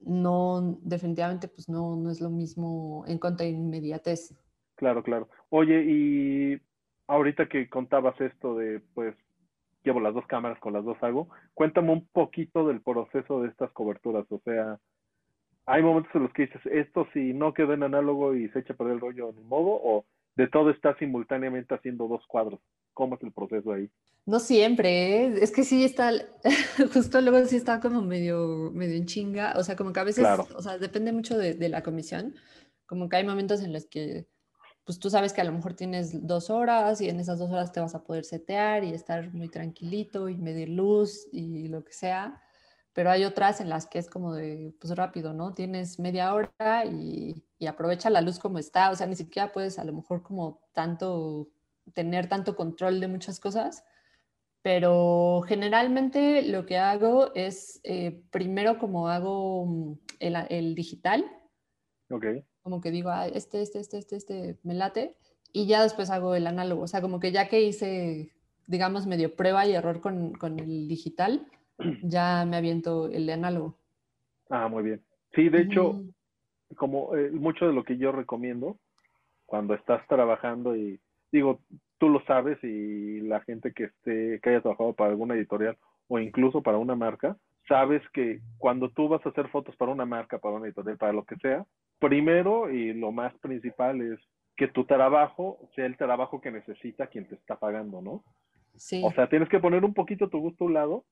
[0.00, 4.34] no, definitivamente pues no, no es lo mismo en cuanto a inmediatez.
[4.76, 5.28] Claro, claro.
[5.50, 6.60] Oye, y
[7.06, 9.14] ahorita que contabas esto de pues
[9.84, 11.28] llevo las dos cámaras, con las dos hago.
[11.54, 14.78] Cuéntame un poquito del proceso de estas coberturas, o sea,
[15.66, 18.74] hay momentos en los que dices, esto si no queda en análogo y se echa
[18.74, 20.04] por el rollo ni modo, o
[20.36, 22.60] de todo está simultáneamente haciendo dos cuadros.
[22.94, 23.90] ¿Cómo es el proceso ahí?
[24.24, 25.34] No siempre, ¿eh?
[25.40, 26.12] es que sí está,
[26.92, 30.24] justo luego sí está como medio, medio en chinga, o sea, como que a veces,
[30.54, 32.34] o sea, depende mucho de, de la comisión,
[32.86, 34.28] como que hay momentos en los que
[34.84, 37.72] pues tú sabes que a lo mejor tienes dos horas y en esas dos horas
[37.72, 41.92] te vas a poder setear y estar muy tranquilito y medir luz y lo que
[41.92, 42.40] sea,
[42.92, 45.54] pero hay otras en las que es como de, pues rápido, ¿no?
[45.54, 49.78] Tienes media hora y, y aprovecha la luz como está, o sea, ni siquiera puedes
[49.78, 51.48] a lo mejor como tanto,
[51.94, 53.84] tener tanto control de muchas cosas,
[54.62, 61.24] pero generalmente lo que hago es, eh, primero como hago mm, el, el digital,
[62.10, 65.16] okay como que digo, ah, este, este, este, este, este, me late,
[65.52, 66.82] y ya después hago el análogo.
[66.82, 68.32] O sea, como que ya que hice,
[68.66, 71.46] digamos, medio prueba y error con, con el digital,
[72.02, 73.76] ya me aviento el análogo.
[74.48, 75.02] Ah, muy bien.
[75.34, 76.02] Sí, de hecho,
[76.76, 78.78] como eh, mucho de lo que yo recomiendo
[79.46, 81.00] cuando estás trabajando y
[81.32, 81.60] digo,
[81.98, 85.76] tú lo sabes y la gente que esté, que haya trabajado para alguna editorial
[86.08, 90.04] o incluso para una marca, sabes que cuando tú vas a hacer fotos para una
[90.04, 91.64] marca, para una editorial, para lo que sea,
[91.98, 94.20] primero y lo más principal es
[94.56, 98.22] que tu trabajo sea el trabajo que necesita quien te está pagando, ¿no?
[98.76, 99.02] Sí.
[99.04, 101.04] O sea, tienes que poner un poquito tu gusto a un lado.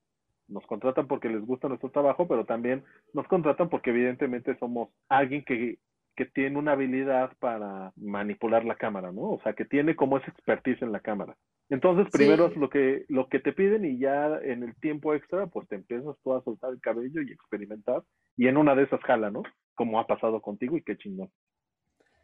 [0.49, 2.83] Nos contratan porque les gusta nuestro trabajo, pero también
[3.15, 5.79] nos contratan porque evidentemente somos alguien que,
[6.17, 9.23] que tiene una habilidad para manipular la cámara, ¿no?
[9.23, 11.37] O sea, que tiene como esa expertise en la cámara.
[11.69, 15.47] Entonces, primero es lo que, lo que te piden y ya en el tiempo extra,
[15.47, 18.03] pues te empiezas tú a soltar el cabello y experimentar.
[18.37, 19.43] Y en una de esas jala, ¿no?
[19.75, 21.31] Como ha pasado contigo y qué chingón.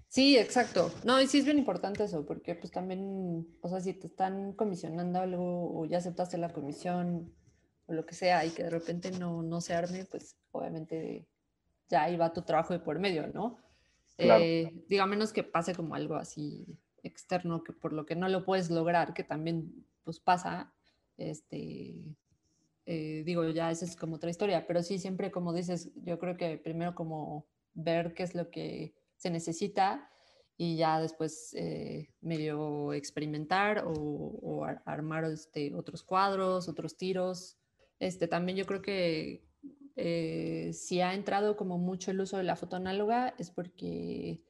[0.08, 0.90] Sí, exacto.
[1.04, 4.52] No, y sí es bien importante eso, porque pues también, o sea, si te están
[4.52, 7.32] comisionando algo o ya aceptaste la comisión
[7.86, 11.26] o lo que sea y que de repente no, no se arme, pues obviamente
[11.88, 13.58] ya ahí va tu trabajo de por medio, ¿no?
[14.16, 14.42] Claro.
[14.42, 18.28] Eh, digo, a menos que pase como algo así externo que por lo que no
[18.28, 20.72] lo puedes lograr, que también pues pasa,
[21.16, 22.16] este,
[22.86, 26.36] eh, digo, ya esa es como otra historia, pero sí, siempre como dices, yo creo
[26.36, 30.10] que primero como ver qué es lo que se necesita
[30.56, 37.58] y ya después eh, medio experimentar o, armar este, otros cuadros, otros tiros.
[37.98, 39.44] Este, también yo creo que
[39.96, 44.42] eh, si ha entrado como mucho el uso de la foto análoga es porque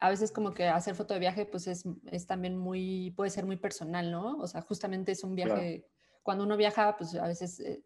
[0.00, 3.46] a veces como que hacer foto de viaje pues es, es, también muy, puede ser
[3.46, 4.36] muy personal, ¿no?
[4.38, 5.86] O sea, justamente es un viaje,
[6.22, 7.84] cuando uno viaja pues a veces eh,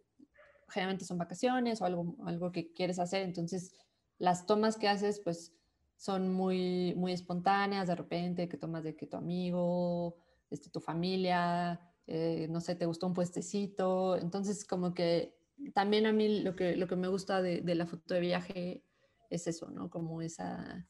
[0.69, 3.73] generalmente son vacaciones o algo, algo que quieres hacer, entonces
[4.19, 5.55] las tomas que haces pues
[5.97, 10.17] son muy, muy espontáneas de repente, que tomas de que tu amigo,
[10.51, 14.17] este, tu familia, eh, no sé, te gustó un puestecito.
[14.17, 15.37] Entonces, como que
[15.75, 18.83] también a mí lo que, lo que me gusta de, de la foto de viaje
[19.31, 19.91] es eso, ¿no?
[19.91, 20.89] Como esa,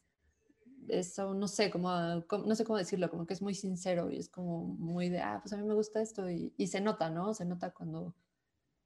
[0.87, 4.29] eso, no sé, como, no sé cómo decirlo, como que es muy sincero y es
[4.29, 7.33] como muy de, ah, pues a mí me gusta esto y, y se nota, ¿no?
[7.33, 8.15] Se nota cuando,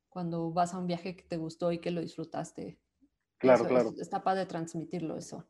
[0.09, 2.79] cuando vas a un viaje que te gustó y que lo disfrutaste.
[3.37, 3.89] Claro, claro.
[3.89, 5.45] Es, está padre transmitirlo eso.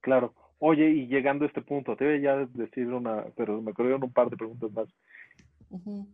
[0.00, 0.34] Claro.
[0.58, 4.12] Oye, y llegando a este punto, te voy a decir una, pero me ocurrieron un
[4.12, 4.88] par de preguntas más.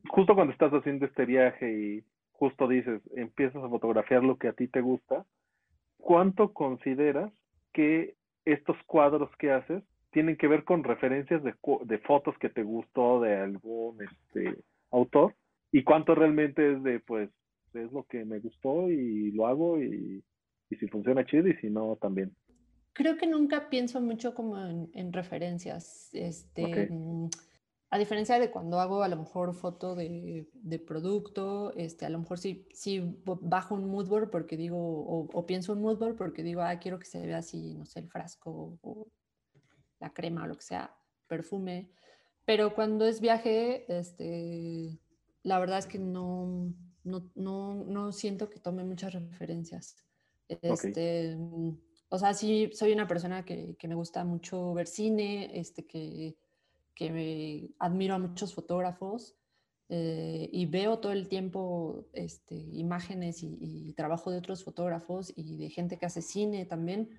[0.09, 4.53] Justo cuando estás haciendo este viaje y justo dices, empiezas a fotografiar lo que a
[4.53, 5.25] ti te gusta,
[5.97, 7.33] ¿cuánto consideras
[7.73, 8.15] que
[8.45, 13.21] estos cuadros que haces tienen que ver con referencias de, de fotos que te gustó
[13.21, 14.59] de algún este,
[14.91, 15.35] autor?
[15.73, 17.31] ¿Y cuánto realmente es de, pues,
[17.75, 20.23] es lo que me gustó y lo hago y,
[20.71, 22.33] y si funciona chido y si no, también?
[22.93, 26.09] Creo que nunca pienso mucho como en, referencias.
[26.15, 27.29] Este, mm,
[27.91, 32.19] A diferencia de cuando hago a lo mejor foto de, de, producto, este, a lo
[32.19, 36.63] mejor sí, sí bajo un moodboard porque digo, o, o, pienso un moodboard porque digo,
[36.63, 39.07] ah, quiero que se vea así, no sé, el frasco o
[40.01, 40.97] la crema o lo que sea,
[41.29, 41.91] perfume.
[42.45, 44.99] Pero cuando es viaje, este,
[45.43, 49.97] la verdad es que no, no, no, no siento que tome muchas referencias.
[50.49, 55.59] Este, okay o sea, sí soy una persona que, que me gusta mucho ver cine,
[55.59, 56.37] este, que,
[56.97, 59.37] que me admiro a muchos fotógrafos
[59.89, 65.57] eh, y veo todo el tiempo este, imágenes y, y, trabajo de otros fotógrafos y
[65.59, 67.11] de gente que hace cine también,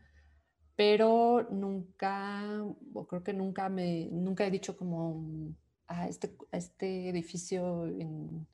[0.75, 2.43] pero nunca,
[2.93, 5.55] o creo que nunca me, nunca he dicho como,
[5.87, 8.45] a ah, este, este edificio en,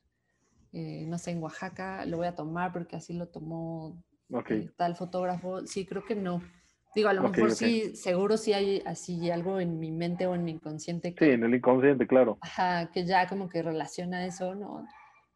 [0.72, 4.00] eh, no sé, en Oaxaca, lo voy a tomar porque así lo tomó
[4.32, 4.68] Okay.
[4.76, 6.42] tal fotógrafo, sí, creo que no.
[6.94, 10.44] Digo, a lo mejor sí, seguro sí hay así algo en mi mente o en
[10.44, 11.14] mi inconsciente.
[11.14, 12.38] Que, sí, en el inconsciente, claro.
[12.40, 14.86] Ajá, que ya como que relaciona eso, ¿no?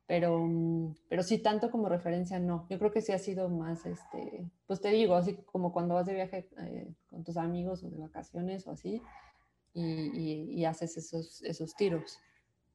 [0.07, 2.67] Pero, mm, pero sí, tanto como referencia, no.
[2.71, 6.07] Yo creo que sí ha sido más, este, pues te digo, así como cuando vas
[6.07, 9.03] de viaje eh, con tus amigos o de vacaciones o así,
[9.75, 12.21] y, y, y haces esos, esos tiros.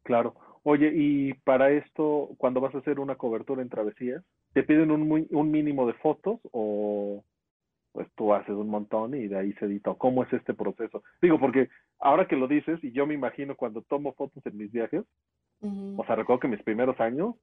[0.04, 0.36] Claro.
[0.64, 5.08] Oye, y para esto, cuando vas a hacer una cobertura en travesías, ¿te piden un,
[5.08, 7.24] muy, un mínimo de fotos o
[7.94, 9.94] pues tú haces un montón y de ahí se edita?
[9.94, 11.04] ¿Cómo es este proceso?
[11.22, 14.72] Digo, porque ahora que lo dices, y yo me imagino cuando tomo fotos en mis
[14.72, 15.06] viajes,
[15.62, 17.36] o sea, recuerdo que mis primeros años,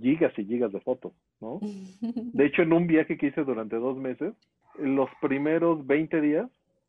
[0.00, 1.58] gigas y gigas de fotos, ¿no?
[2.00, 4.34] De hecho, en un viaje que hice durante dos meses,
[4.78, 6.48] los primeros 20 días,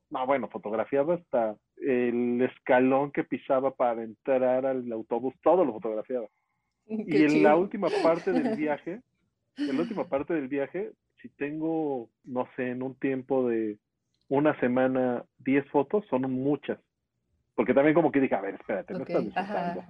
[0.09, 6.27] no, bueno, fotografiaba hasta el escalón que pisaba para entrar al autobús, todo lo fotografiaba.
[6.87, 9.01] y en la última parte del viaje,
[9.57, 13.77] en la última parte del viaje, si tengo, no sé, en un tiempo de
[14.29, 16.79] una semana 10 fotos, son muchas.
[17.55, 19.83] Porque también como que dije, a ver, espérate, no estás disfrutando.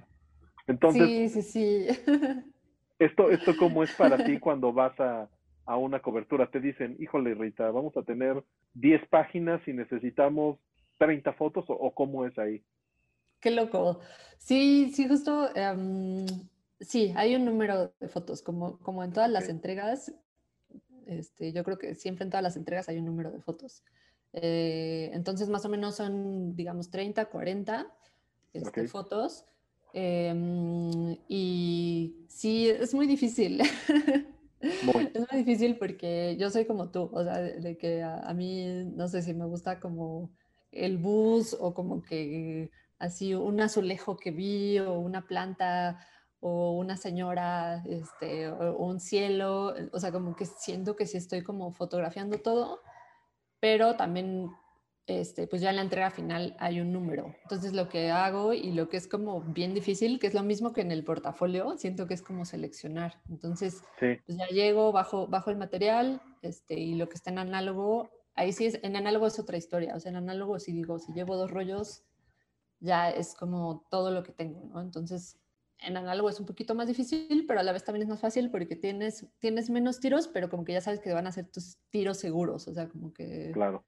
[0.68, 1.88] Entonces, sí, sí, sí.
[3.00, 5.30] esto, esto cómo es para ti cuando vas a,
[5.66, 6.50] a una cobertura.
[6.50, 10.58] Te dicen, híjole, Rita, vamos a tener 10 páginas y necesitamos
[10.98, 12.64] 30 fotos o, cómo es ahí?
[13.40, 14.00] Qué loco.
[14.38, 15.50] Sí, sí, justo.
[15.56, 16.26] Um,
[16.80, 20.14] sí, hay un número de fotos, como, como en todas las entregas.
[21.08, 23.84] Este, yo creo que siempre en todas las entregas hay un número de fotos.
[24.34, 27.88] Eh, entonces, más o menos son, digamos, 30, 40
[28.54, 29.46] este, fotos.
[29.94, 33.62] Eh, y sí, es muy difícil.
[34.84, 35.12] Muy.
[35.14, 38.34] Es muy difícil porque yo soy como tú, o sea, de, de que a, a,
[38.34, 40.32] mí, no sé si me gusta como
[40.72, 46.00] el bus o como que así un azulejo que vi o una planta
[46.40, 51.44] o una señora este, o un cielo, o sea, como que siento que sí estoy
[51.44, 52.82] como fotografiando todo,
[53.60, 54.52] pero también
[55.08, 57.34] este, pues ya en la entrega final hay un número.
[57.44, 60.74] Entonces lo que hago y lo que es como bien difícil, que es lo mismo
[60.74, 63.22] que en el portafolio, siento que es como seleccionar.
[63.30, 64.18] Entonces sí.
[64.26, 68.54] pues ya llego, bajo, bajo el material este, y lo que está en análogo ahí
[68.54, 69.96] sí, es, en análogo es otra historia.
[69.96, 72.04] O sea, en análogo si digo, si llevo dos rollos,
[72.80, 74.80] ya es como todo lo que tengo, ¿no?
[74.80, 75.38] Entonces,
[75.80, 78.50] en análogo es un poquito más difícil, pero a la vez también es más fácil
[78.50, 81.78] porque tienes, tienes menos tiros, pero como que ya sabes que van a ser tus
[81.90, 82.68] tiros seguros.
[82.68, 83.52] O sea, como que...
[83.54, 83.86] Claro.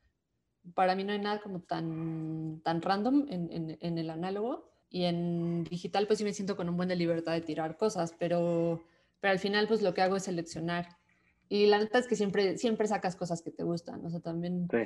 [0.75, 4.69] Para mí no hay nada como tan, tan random en, en, en el análogo.
[4.89, 8.15] Y en digital pues sí me siento con un buen de libertad de tirar cosas,
[8.17, 8.83] pero,
[9.19, 10.99] pero al final pues lo que hago es seleccionar
[11.49, 14.67] y la neta es que siempre, siempre sacas cosas que te gustan, o sea, también,
[14.69, 14.77] sí.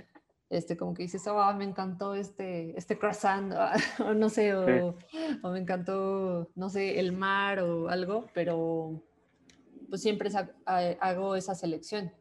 [0.49, 3.53] Este, como que dices, oh, me encantó este, este croissant,
[3.99, 5.17] o no sé, o, sí.
[5.41, 9.01] o, me encantó, no sé, el mar o algo, pero
[9.89, 10.29] pues siempre
[10.65, 12.11] hago esa selección.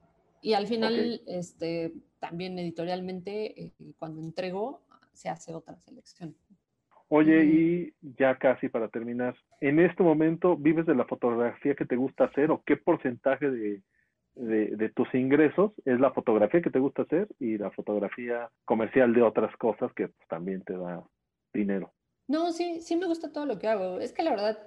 [0.40, 0.92] Y al final,
[1.22, 1.22] okay.
[1.26, 6.34] este, también editorialmente, eh, cuando entrego, se hace otra selección.
[7.08, 11.96] Oye, y ya casi para terminar, ¿en este momento vives de la fotografía que te
[11.96, 13.82] gusta hacer o qué porcentaje de,
[14.34, 19.22] de, tus ingresos es la fotografía que te gusta hacer y la fotografía comercial de
[19.22, 21.02] otras cosas que también te da
[21.52, 21.92] dinero?
[22.28, 24.00] No, sí, sí me gusta todo lo que hago.
[24.00, 24.58] Es que la verdad,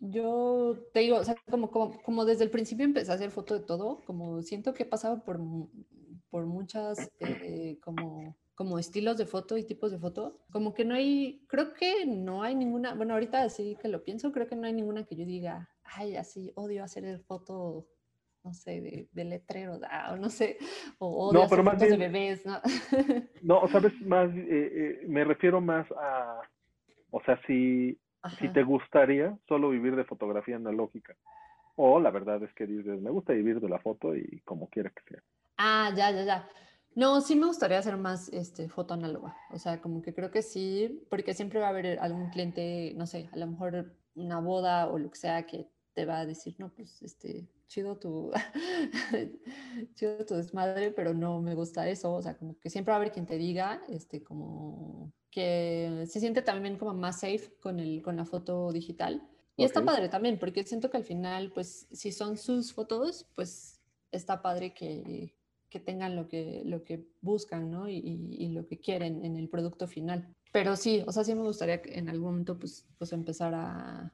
[0.00, 3.64] yo te digo, o sea, como, como, desde el principio empecé a hacer foto de
[3.64, 5.38] todo, como siento que he pasado por,
[6.30, 10.94] por muchas, eh, como como estilos de foto y tipos de foto, como que no
[10.94, 14.66] hay, creo que no hay ninguna, bueno, ahorita sí que lo pienso, creo que no
[14.66, 17.88] hay ninguna que yo diga, ay, así odio hacer el foto,
[18.44, 20.58] no sé, de, de letreros, ah, o no sé,
[20.98, 22.60] o de bebés, ¿no?
[23.42, 26.40] no, sabes, más, eh, eh, me refiero más a,
[27.10, 27.98] o sea, si,
[28.38, 31.14] si te gustaría solo vivir de fotografía analógica,
[31.76, 34.90] o la verdad es que dices, me gusta vivir de la foto y como quiera
[34.90, 35.22] que sea.
[35.56, 36.48] Ah, ya, ya, ya.
[36.94, 39.34] No, sí me gustaría hacer más este, foto análoga.
[39.50, 43.06] O sea, como que creo que sí, porque siempre va a haber algún cliente, no
[43.06, 46.54] sé, a lo mejor una boda o lo que sea que te va a decir,
[46.58, 48.30] no, pues, este, chido tu,
[49.94, 52.14] chido tu desmadre, pero no me gusta eso.
[52.14, 56.20] O sea, como que siempre va a haber quien te diga, este, como que se
[56.20, 59.28] siente también como más safe con, el, con la foto digital.
[59.56, 63.80] Y está padre también, porque siento que al final, pues, si son sus fotos, pues
[64.10, 65.36] está padre que,
[65.68, 67.88] que tengan lo que, lo que buscan, ¿no?
[67.88, 70.34] Y, y, lo que quieren en el producto final.
[70.52, 74.12] Pero sí, o sea, sí me gustaría en algún momento, pues, pues empezar a,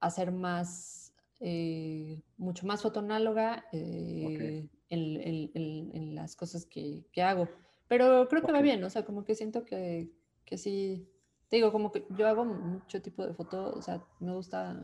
[0.00, 1.05] hacer más,
[1.40, 7.48] eh, mucho más fotoanáloga eh, en, en, en, las cosas que, que, hago.
[7.88, 10.10] Pero creo que va bien, o sea, como que siento que,
[10.44, 11.08] que sí,
[11.48, 14.82] te digo, como que yo hago mucho tipo de foto, o sea, me gusta,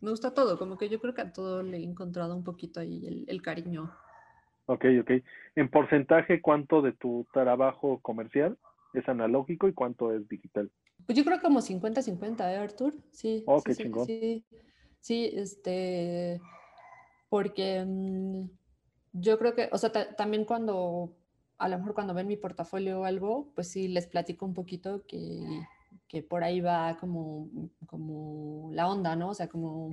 [0.00, 2.80] me gusta todo, como que yo creo que a todo le he encontrado un poquito
[2.80, 3.92] ahí el, el cariño.
[4.66, 5.10] Ok, ok.
[5.56, 8.56] En porcentaje, ¿cuánto de tu trabajo comercial
[8.94, 10.70] es analógico y cuánto es digital?
[11.06, 12.94] Pues yo creo como 50-50, ¿eh, Artur?
[13.10, 13.42] Sí.
[13.46, 14.06] Oh, qué sí, chingón.
[14.06, 14.44] Sí,
[15.02, 16.40] sí, este,
[17.28, 18.48] porque mm,
[19.12, 21.14] yo creo que, o sea, también cuando,
[21.58, 25.04] a lo mejor cuando ven mi portafolio o algo, pues sí les platico un poquito
[25.06, 25.44] que,
[26.08, 27.48] que por ahí va como,
[27.86, 29.30] como la onda, ¿no?
[29.30, 29.90] O sea, como,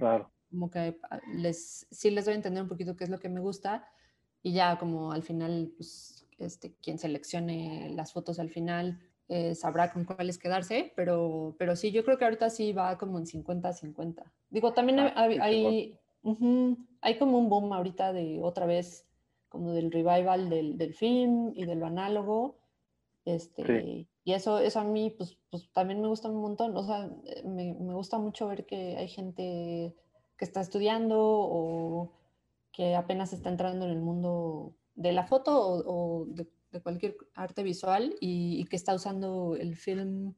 [0.50, 3.30] como que ah, les, sí les doy a entender un poquito qué es lo que
[3.30, 3.88] me gusta
[4.44, 9.00] y ya como al final, pues, este, quien seleccione las fotos al final
[9.30, 13.20] eh, sabrá con cuáles quedarse, pero, pero sí, yo creo que ahorita sí va como
[13.20, 14.24] en 50-50.
[14.50, 16.00] Digo, también ah, hay, hay,
[17.02, 19.06] hay, como un boom ahorita de otra vez,
[19.48, 22.58] como del revival del, del film y de lo análogo.
[23.24, 26.76] Este, Y eso, eso a mí, pues, pues también me gusta un montón.
[26.76, 27.10] O sea,
[27.46, 29.96] me, me gusta mucho ver que hay gente
[30.38, 32.14] que está estudiando o
[32.72, 35.52] que apenas está entrando en el mundo de la foto
[35.86, 36.48] o, de,
[36.82, 40.36] cualquier arte visual y, que está usando el film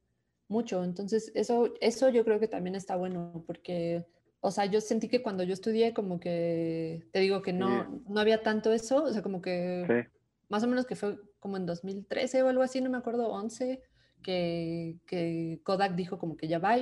[0.47, 0.83] mucho.
[0.83, 4.05] Entonces, eso, eso yo creo que también está bueno porque,
[4.39, 8.19] o sea, yo sentí que cuando yo estudié como que, te digo que no, no
[8.19, 10.07] había tanto eso, o sea, como que
[10.49, 13.81] más o menos que fue como en 2013 o algo así, no me acuerdo, 11,
[14.21, 16.77] que, que Kodak dijo como que ya va,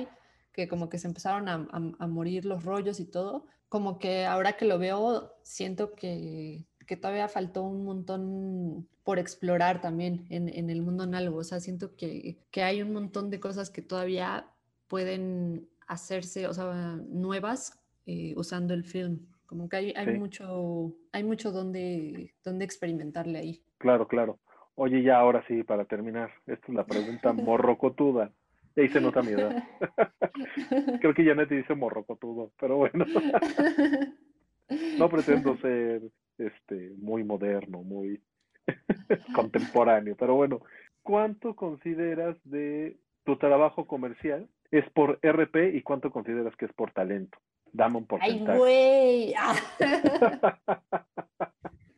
[0.52, 1.66] que como que se empezaron a,
[1.98, 3.46] a morir los rollos y todo.
[3.68, 9.80] Como que ahora que lo veo, siento que, que todavía faltó un montón por explorar
[9.80, 11.38] también en, en, el mundo análogo.
[11.38, 14.46] O sea, siento que, que hay un montón de cosas que todavía
[14.88, 19.20] pueden hacerse, o sea, nuevas eh, usando el film.
[19.46, 23.62] Como que hay, hay mucho, hay mucho donde, donde experimentarle ahí.
[23.78, 24.40] Claro, claro.
[24.74, 28.32] Oye, ya ahora sí, para terminar, esta es la pregunta morrocotuda.
[28.74, 29.62] Y ahí se nota mi edad.
[31.00, 33.04] Creo que Janet dice morrocotudo, pero bueno.
[34.98, 36.02] no pretendo ser
[36.40, 38.20] este muy moderno, muy
[39.34, 40.62] contemporáneo, pero bueno,
[41.02, 46.92] ¿cuánto consideras de tu trabajo comercial es por RP y cuánto consideras que es por
[46.92, 47.38] talento?
[47.72, 48.52] Dame un porcentaje.
[48.52, 49.34] ¡Ay, güey!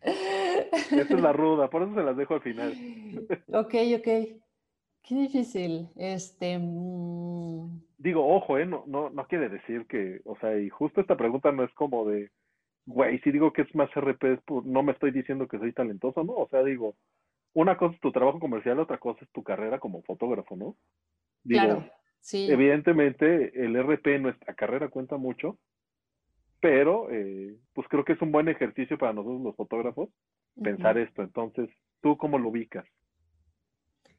[0.03, 2.75] Esa es la ruda, por eso se las dejo al final.
[3.49, 4.09] ok, ok.
[5.03, 5.89] Qué difícil.
[5.97, 6.59] Este.
[6.59, 7.81] Mm.
[7.99, 8.67] Digo, ojo, ¿eh?
[8.67, 12.05] No, no, no quiere decir que, o sea, y justo esta pregunta no es como
[12.05, 12.31] de,
[12.87, 16.35] güey, si digo que es más RP, no me estoy diciendo que soy talentoso, ¿no?
[16.35, 16.97] O sea, digo,
[17.55, 20.77] una cosa es tu trabajo comercial, otra cosa es tu carrera como fotógrafo, ¿no?
[21.47, 21.85] claro,
[22.21, 22.51] sí.
[22.51, 25.59] Evidentemente, el RP en nuestra carrera cuenta mucho,
[26.61, 30.09] pero eh, pues creo que es un buen ejercicio para nosotros los fotógrafos
[30.63, 31.23] pensar esto.
[31.23, 31.69] Entonces,
[32.01, 32.87] ¿tú cómo lo ubicas?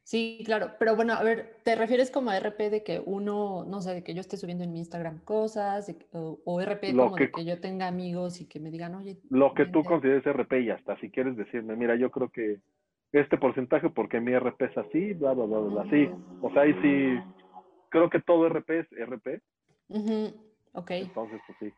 [0.04, 3.80] Sí, claro, pero bueno, a ver, ¿te refieres como a RP de que uno, no
[3.80, 7.44] sé, de que yo esté subiendo en mi Instagram cosas, o, RP como de que
[7.46, 9.18] yo tenga amigos y que me digan, oye.
[9.30, 12.60] Lo que tú consideres RP y hasta si quieres decirme, mira, yo creo que
[13.12, 16.10] este porcentaje porque mi RP es así, bla, bla, bla, bla, así.
[16.42, 17.18] O sea, ahí sí,
[17.88, 19.40] creo que todo RP es RP.
[20.74, 20.90] Ok.
[20.90, 21.72] Entonces, pues sí.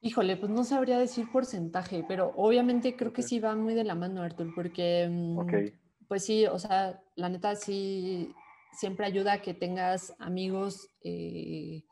[0.00, 3.94] Híjole, pues no sabría decir porcentaje, pero obviamente creo que sí va muy de la
[3.94, 5.36] mano, Artur, porque, mm,
[6.08, 8.34] pues sí, o sea, la neta sí,
[8.72, 11.84] siempre ayuda a que tengas amigos eh,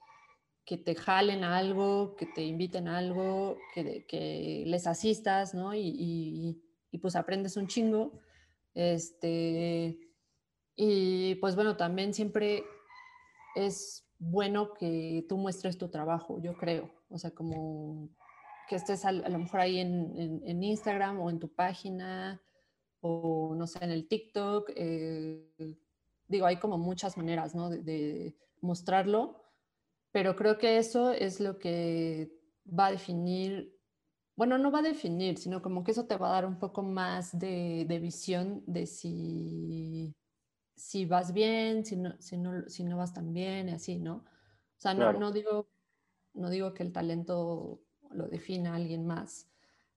[0.65, 5.75] que te jalen a algo, que te inviten a algo, que, les asistas, ¿no?
[5.75, 6.61] Y,
[7.03, 8.21] pues aprendes un chingo.
[8.75, 9.99] Este,
[10.77, 12.65] y pues bueno, también siempre
[13.57, 16.91] es bueno que tú muestres tu trabajo, yo creo.
[17.11, 18.11] O sea, como
[18.69, 22.41] que estés a, lo mejor ahí en, Instagram o en tu página
[23.07, 24.70] o no sé, en el TikTok.
[24.74, 25.76] Eh,
[26.26, 27.68] digo, hay como muchas maneras, ¿no?
[27.70, 29.44] De, mostrarlo,
[30.11, 32.32] pero creo que eso es lo que
[32.66, 33.78] va a definir,
[34.36, 36.82] bueno, no va a definir, sino como que eso te va a dar un poco
[36.82, 40.16] más de, de visión de si,
[40.76, 44.14] si vas bien, si no, si, no, si no vas tan bien, y así, ¿no?
[44.14, 45.68] O sea, no, no, digo,
[46.32, 47.82] no digo que el talento
[48.12, 49.53] lo defina alguien más,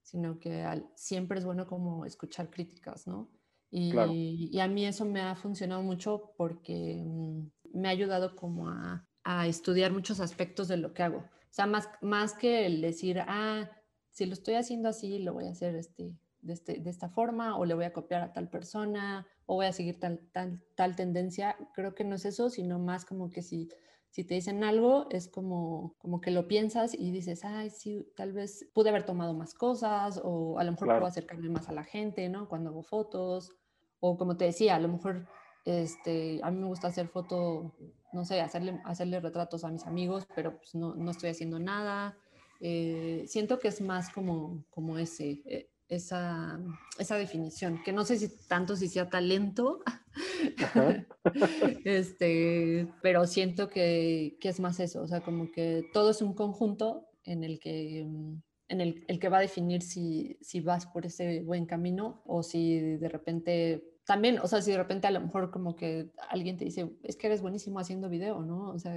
[0.08, 3.28] sino que siempre es bueno como escuchar críticas, ¿no?
[3.70, 9.04] Y, a mí eso me ha funcionado mucho porque mm, me ha ayudado como a,
[9.46, 11.18] estudiar muchos aspectos de lo que hago.
[11.18, 13.70] O sea, más, más que el decir, ah,
[14.08, 17.58] si lo estoy haciendo así, lo voy a hacer este, de, este, de esta forma,
[17.58, 20.96] o le voy a copiar a tal persona, o voy a seguir tal, tal, tal
[20.96, 21.58] tendencia.
[21.74, 23.68] Creo que no es eso, sino más como que si
[24.10, 28.32] si te dicen algo, es como, como que lo piensas y dices, ay, sí, tal
[28.32, 31.84] vez pude haber tomado más cosas o a lo mejor puedo acercarme más a la
[31.84, 32.48] gente, ¿no?
[32.48, 33.52] Cuando hago fotos.
[34.00, 35.26] O como te decía, a lo mejor
[35.64, 37.74] este, a mí me gusta hacer foto,
[38.12, 42.16] no sé, hacerle, hacerle retratos a mis amigos, pero pues no, no estoy haciendo nada.
[42.60, 46.60] Eh, siento que es más como, como ese, eh, esa,
[46.98, 49.80] esa definición, que no sé si tanto si sea talento,
[51.84, 56.34] este, pero siento que, que, es más eso, o sea, como que todo es un
[56.34, 61.06] conjunto en el que, en el, el que va a definir si, si vas por
[61.06, 65.20] ese buen camino o si de repente también, o sea, si de repente a lo
[65.20, 68.70] mejor como que alguien te dice, es que eres buenísimo haciendo video, ¿no?
[68.70, 68.94] O sea,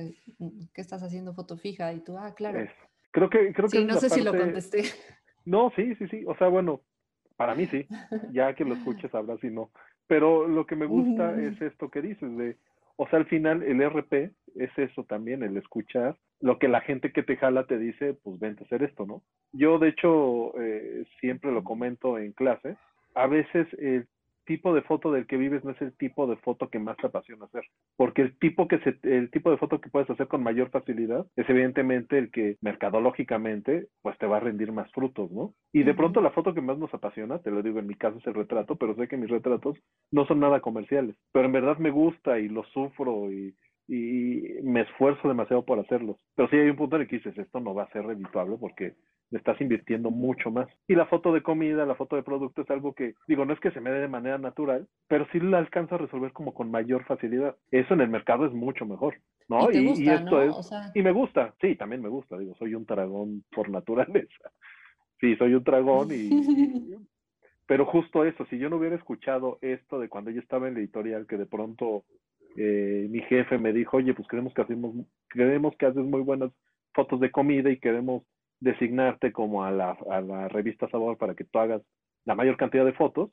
[0.74, 1.92] ¿qué estás haciendo foto fija?
[1.92, 2.66] Y tú, ah, claro.
[3.12, 4.84] Creo que, creo que sí, no sé si lo contesté.
[5.46, 6.24] No, sí, sí, sí.
[6.28, 6.82] O sea, bueno,
[7.38, 7.88] para mí sí.
[8.32, 9.72] Ya que lo escuches sabrás si no.
[10.08, 12.58] Pero lo que me gusta es esto que dices de,
[12.98, 17.12] o sea, al final el RP es eso también, el escuchar lo que la gente
[17.12, 19.22] que te jala te dice, pues vente a hacer esto, ¿no?
[19.54, 22.78] Yo, de hecho, eh, siempre lo comento en clase.
[23.14, 24.08] A veces el
[24.46, 27.08] tipo de foto del que vives no es el tipo de foto que más te
[27.08, 27.64] apasiona hacer,
[27.96, 31.26] porque el tipo que se, el tipo de foto que puedes hacer con mayor facilidad
[31.36, 35.54] es evidentemente el que mercadológicamente pues te va a rendir más frutos, ¿no?
[35.74, 38.18] Y de pronto la foto que más nos apasiona, te lo digo en mi caso
[38.18, 39.78] es el retrato, pero sé que mis retratos
[40.12, 43.56] no son nada comerciales, pero en verdad me gusta y lo sufro y
[43.94, 46.16] y me esfuerzo demasiado por hacerlos.
[46.36, 48.56] Pero sí hay un punto en el que dices, esto no va a ser redituable
[48.58, 48.96] porque
[49.32, 50.70] le estás invirtiendo mucho más.
[50.88, 53.60] Y la foto de comida, la foto de producto es algo que, digo, no es
[53.60, 56.72] que se me dé de manera natural, pero sí la alcanzo a resolver como con
[56.72, 57.58] mayor facilidad.
[57.70, 59.16] Eso en el mercado es mucho mejor,
[59.50, 59.70] ¿no?
[59.70, 60.72] Y, esto es...
[60.96, 64.52] Y me gusta, sí, también me gusta, digo, soy un dragón por naturaleza.
[65.20, 66.32] Sí, soy un dragón y...
[67.68, 70.80] pero justo eso, si yo no hubiera escuchado esto de cuando yo estaba en la
[70.80, 72.06] editorial, que de pronto
[72.58, 74.96] eh, mi jefe me dijo, oye, pues queremos que hacemos,
[75.30, 76.52] queremos que haces muy buenas
[76.94, 78.24] fotos de comida y queremos
[78.60, 81.82] designarte como a la, a la revista Sabor para que tú hagas
[82.26, 83.32] la mayor cantidad de fotos.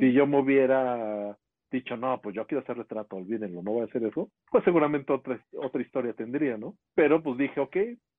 [0.00, 1.38] Si yo me hubiera
[1.70, 5.12] dicho, no, pues yo quiero hacer retrato, olvídenlo, no voy a hacer eso, pues seguramente
[5.12, 6.74] otra, otra historia tendría, ¿no?
[6.96, 7.76] Pero pues dije, ok,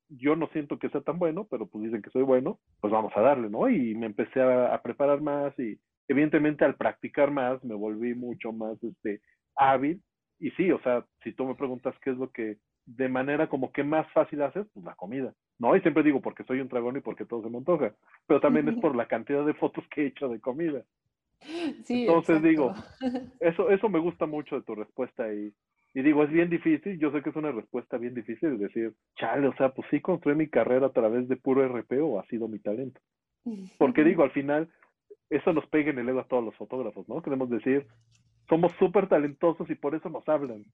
[0.08, 3.12] yo no siento que sea tan bueno, pero pues dicen que soy bueno, pues vamos
[3.18, 3.70] a darle, ¿no?
[3.70, 8.54] Y me empecé a, a preparar más y evidentemente al practicar más me volví mucho
[8.54, 9.20] más este
[9.58, 10.02] hábil
[10.42, 13.72] y sí, o sea, si tú me preguntas qué es lo que de manera como
[13.72, 15.34] que más fácil haces, pues la comida.
[15.60, 17.94] No, y siempre digo porque soy un dragón y porque todo se me antoja,
[18.26, 20.84] pero también es por la cantidad de fotos que he hecho de comida.
[21.84, 22.74] Sí, Entonces digo,
[23.40, 25.54] eso, eso me gusta mucho de tu respuesta y,
[25.94, 29.48] y digo, es bien difícil, yo sé que es una respuesta bien difícil, decir, chale,
[29.48, 32.48] o sea, pues sí construí mi carrera a través de puro RP o ha sido
[32.48, 33.00] mi talento.
[33.78, 34.70] Porque digo, al final,
[35.30, 37.22] eso nos pega en el ego a todos los fotógrafos, ¿no?
[37.22, 37.88] Queremos decir,
[38.48, 40.66] somos súper talentosos y por eso nos hablan.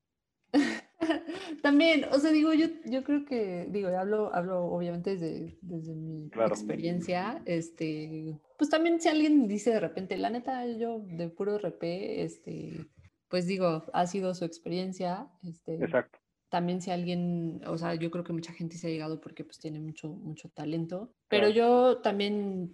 [1.61, 6.29] También, o sea, digo, yo, yo creo que, digo, hablo, hablo obviamente desde, desde mi
[6.33, 12.23] experiencia, este, pues también si alguien dice de repente, la neta, yo de puro RP,
[12.23, 12.87] este,
[13.27, 16.19] pues digo, ha sido su experiencia, este, Exacto.
[16.49, 19.59] También si alguien, o sea, yo creo que mucha gente se ha llegado porque pues
[19.59, 22.73] tiene mucho, mucho talento, pero yo también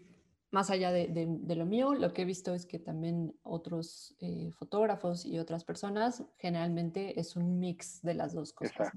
[0.53, 5.25] más allá de, lo mío, lo que he visto es que también otros eh, fotógrafos
[5.25, 8.91] y otras personas, generalmente es un mix de las dos cosas.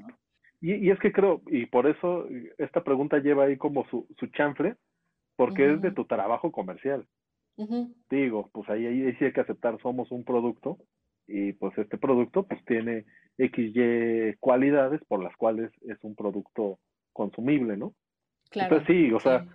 [0.61, 2.27] Y, es que creo, y por eso
[2.59, 4.77] esta pregunta lleva ahí como su, su chanfle,
[5.35, 7.07] porque es de tu trabajo comercial.
[8.11, 10.77] Digo, pues ahí, ahí sí hay que aceptar, somos un producto
[11.27, 13.07] y pues este producto pues tiene
[13.39, 16.79] XY cualidades por las cuales es un producto
[17.15, 17.95] consumible, ¿no?
[18.51, 18.77] Claro.
[18.77, 19.47] Entonces sí, o sea,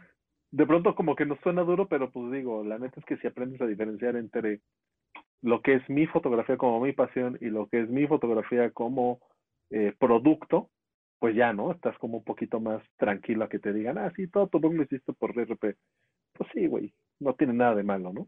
[0.51, 3.27] de pronto como que nos suena duro, pero pues digo, la neta es que si
[3.27, 4.61] aprendes a diferenciar entre
[5.41, 9.19] lo que es mi fotografía como mi pasión y lo que es mi fotografía como
[9.69, 10.69] eh, producto,
[11.19, 11.71] pues ya, ¿no?
[11.71, 14.83] Estás como un poquito más tranquilo a que te digan, ah, sí, todo tu lo
[14.83, 15.75] hiciste por RP.
[16.33, 18.27] Pues sí, güey, no tiene nada de malo, ¿no?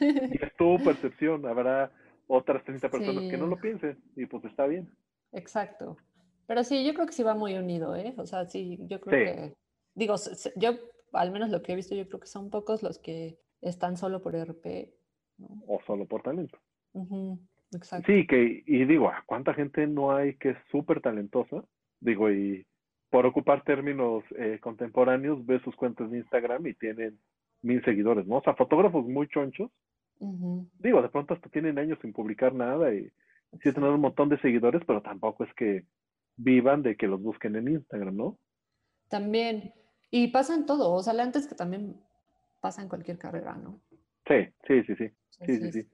[0.00, 1.92] y es tu percepción, habrá
[2.26, 4.90] otras 30 personas que no lo piensen y pues está bien.
[5.32, 5.96] Exacto.
[6.46, 8.14] Pero sí, yo creo que sí va muy unido, ¿eh?
[8.16, 9.54] O sea, sí, yo creo que,
[9.94, 10.16] digo,
[10.56, 10.72] yo,
[11.12, 14.22] al menos lo que he visto, yo creo que son pocos los que están solo
[14.22, 14.92] por RP.
[15.66, 16.58] O solo por talento.
[17.72, 18.12] Exacto.
[18.12, 21.64] Sí, que, y digo, ¿cuánta gente no hay que es súper talentosa?
[22.00, 22.66] Digo, y
[23.10, 27.18] por ocupar términos eh, contemporáneos, ve sus cuentas de Instagram y tienen
[27.62, 28.36] mil seguidores, ¿no?
[28.38, 29.70] O sea, fotógrafos muy chonchos
[30.20, 33.10] Digo, de pronto hasta tienen años sin publicar nada y
[33.62, 35.84] sí tener un montón de seguidores, pero tampoco es que
[36.36, 38.38] vivan de que los busquen en Instagram, ¿no?
[39.08, 39.72] También.
[40.10, 41.96] Y pasa en todo, o sea, antes que también
[42.60, 43.80] pasa en cualquier carrera, ¿no?
[44.26, 45.10] Sí, sí, sí, sí.
[45.30, 45.88] Sí, sí, sí.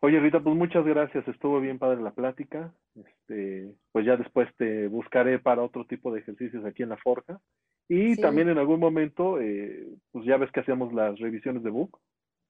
[0.00, 1.26] Oye, Rita, pues muchas gracias.
[1.28, 2.72] Estuvo bien padre la plática.
[2.96, 7.40] Este, pues ya después te buscaré para otro tipo de ejercicios aquí en la Forja.
[7.88, 12.00] Y también en algún momento, eh, pues ya ves que hacíamos las revisiones de book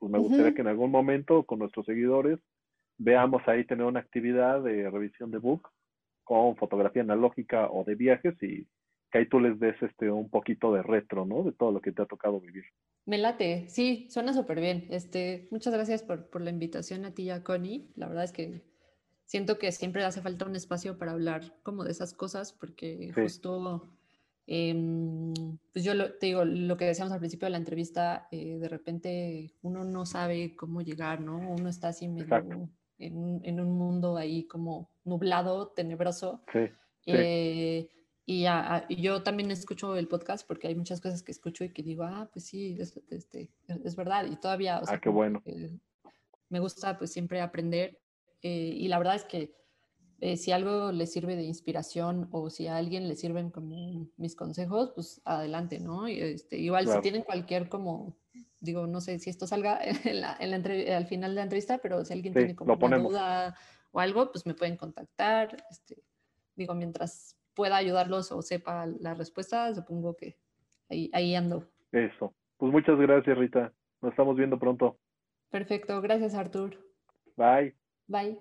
[0.00, 2.40] pues me gustaría que en algún momento con nuestros seguidores
[2.96, 5.68] veamos ahí tener una actividad de revisión de book
[6.24, 8.66] con fotografía analógica o de viajes y
[9.10, 11.42] que ahí tú les des este un poquito de retro, ¿no?
[11.42, 12.64] De todo lo que te ha tocado vivir.
[13.06, 14.86] Me late, sí, suena súper bien.
[14.90, 17.90] Este, muchas gracias por, por, la invitación a ti y a Connie.
[17.96, 18.62] La verdad es que
[19.24, 23.90] siento que siempre hace falta un espacio para hablar como de esas cosas porque justo
[24.52, 25.32] Em,
[25.72, 29.54] pues yo te digo, lo que decíamos al principio de la entrevista, eh, de repente
[29.62, 31.36] uno no sabe cómo llegar, ¿no?
[31.52, 36.42] Uno está así medio en, en, un mundo ahí como nublado, tenebroso.
[36.52, 36.68] Sí,
[37.06, 37.88] eh,
[38.26, 38.46] y,
[39.02, 42.28] yo también escucho el podcast porque hay muchas cosas que escucho y que digo, ah,
[42.32, 44.26] pues sí, es, este, es verdad.
[44.26, 45.42] Y todavía, o sea, ah, qué bueno.
[46.48, 47.98] me gusta pues siempre aprender.
[48.42, 49.52] Eh, y la verdad es que
[50.20, 54.36] eh, si algo le sirve de inspiración o si a alguien le sirven como mis
[54.36, 56.06] consejos, pues adelante, ¿no?
[56.06, 58.16] Este, igual si tienen cualquier como,
[58.60, 62.12] digo, no sé si esto salga en la, al final de la entrevista, pero si
[62.12, 63.56] alguien tiene como una duda
[63.92, 65.56] o algo, pues me pueden contactar.
[65.70, 66.02] Este,
[66.54, 70.38] digo, mientras pueda ayudarlos o sepa la respuesta, supongo que
[70.88, 71.68] ahí, ahí ando.
[71.92, 72.32] Eso.
[72.56, 73.70] Pues muchas gracias, Rita.
[74.00, 74.96] Nos estamos viendo pronto.
[75.50, 76.00] Perfecto.
[76.00, 76.78] Gracias, Artur.
[77.36, 77.76] Bye.
[78.06, 78.38] Bye.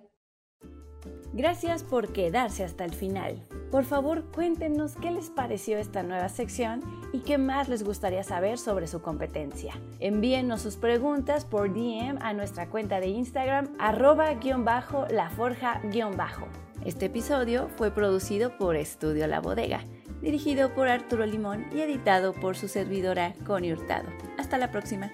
[1.33, 3.45] Gracias por quedarse hasta el final.
[3.71, 6.79] Por favor, cuéntenos qué les pareció esta nueva sección
[7.11, 9.73] y qué más les gustaría saber sobre su competencia.
[9.99, 16.68] Envíenos sus preguntas por DM a nuestra cuenta de Instagram arroba-laforja-bajo.
[16.85, 19.83] Este episodio fue producido por Estudio La Bodega,
[20.21, 24.07] dirigido por Arturo Limón y editado por su servidora Connie Hurtado.
[24.37, 25.11] Hasta la próxima.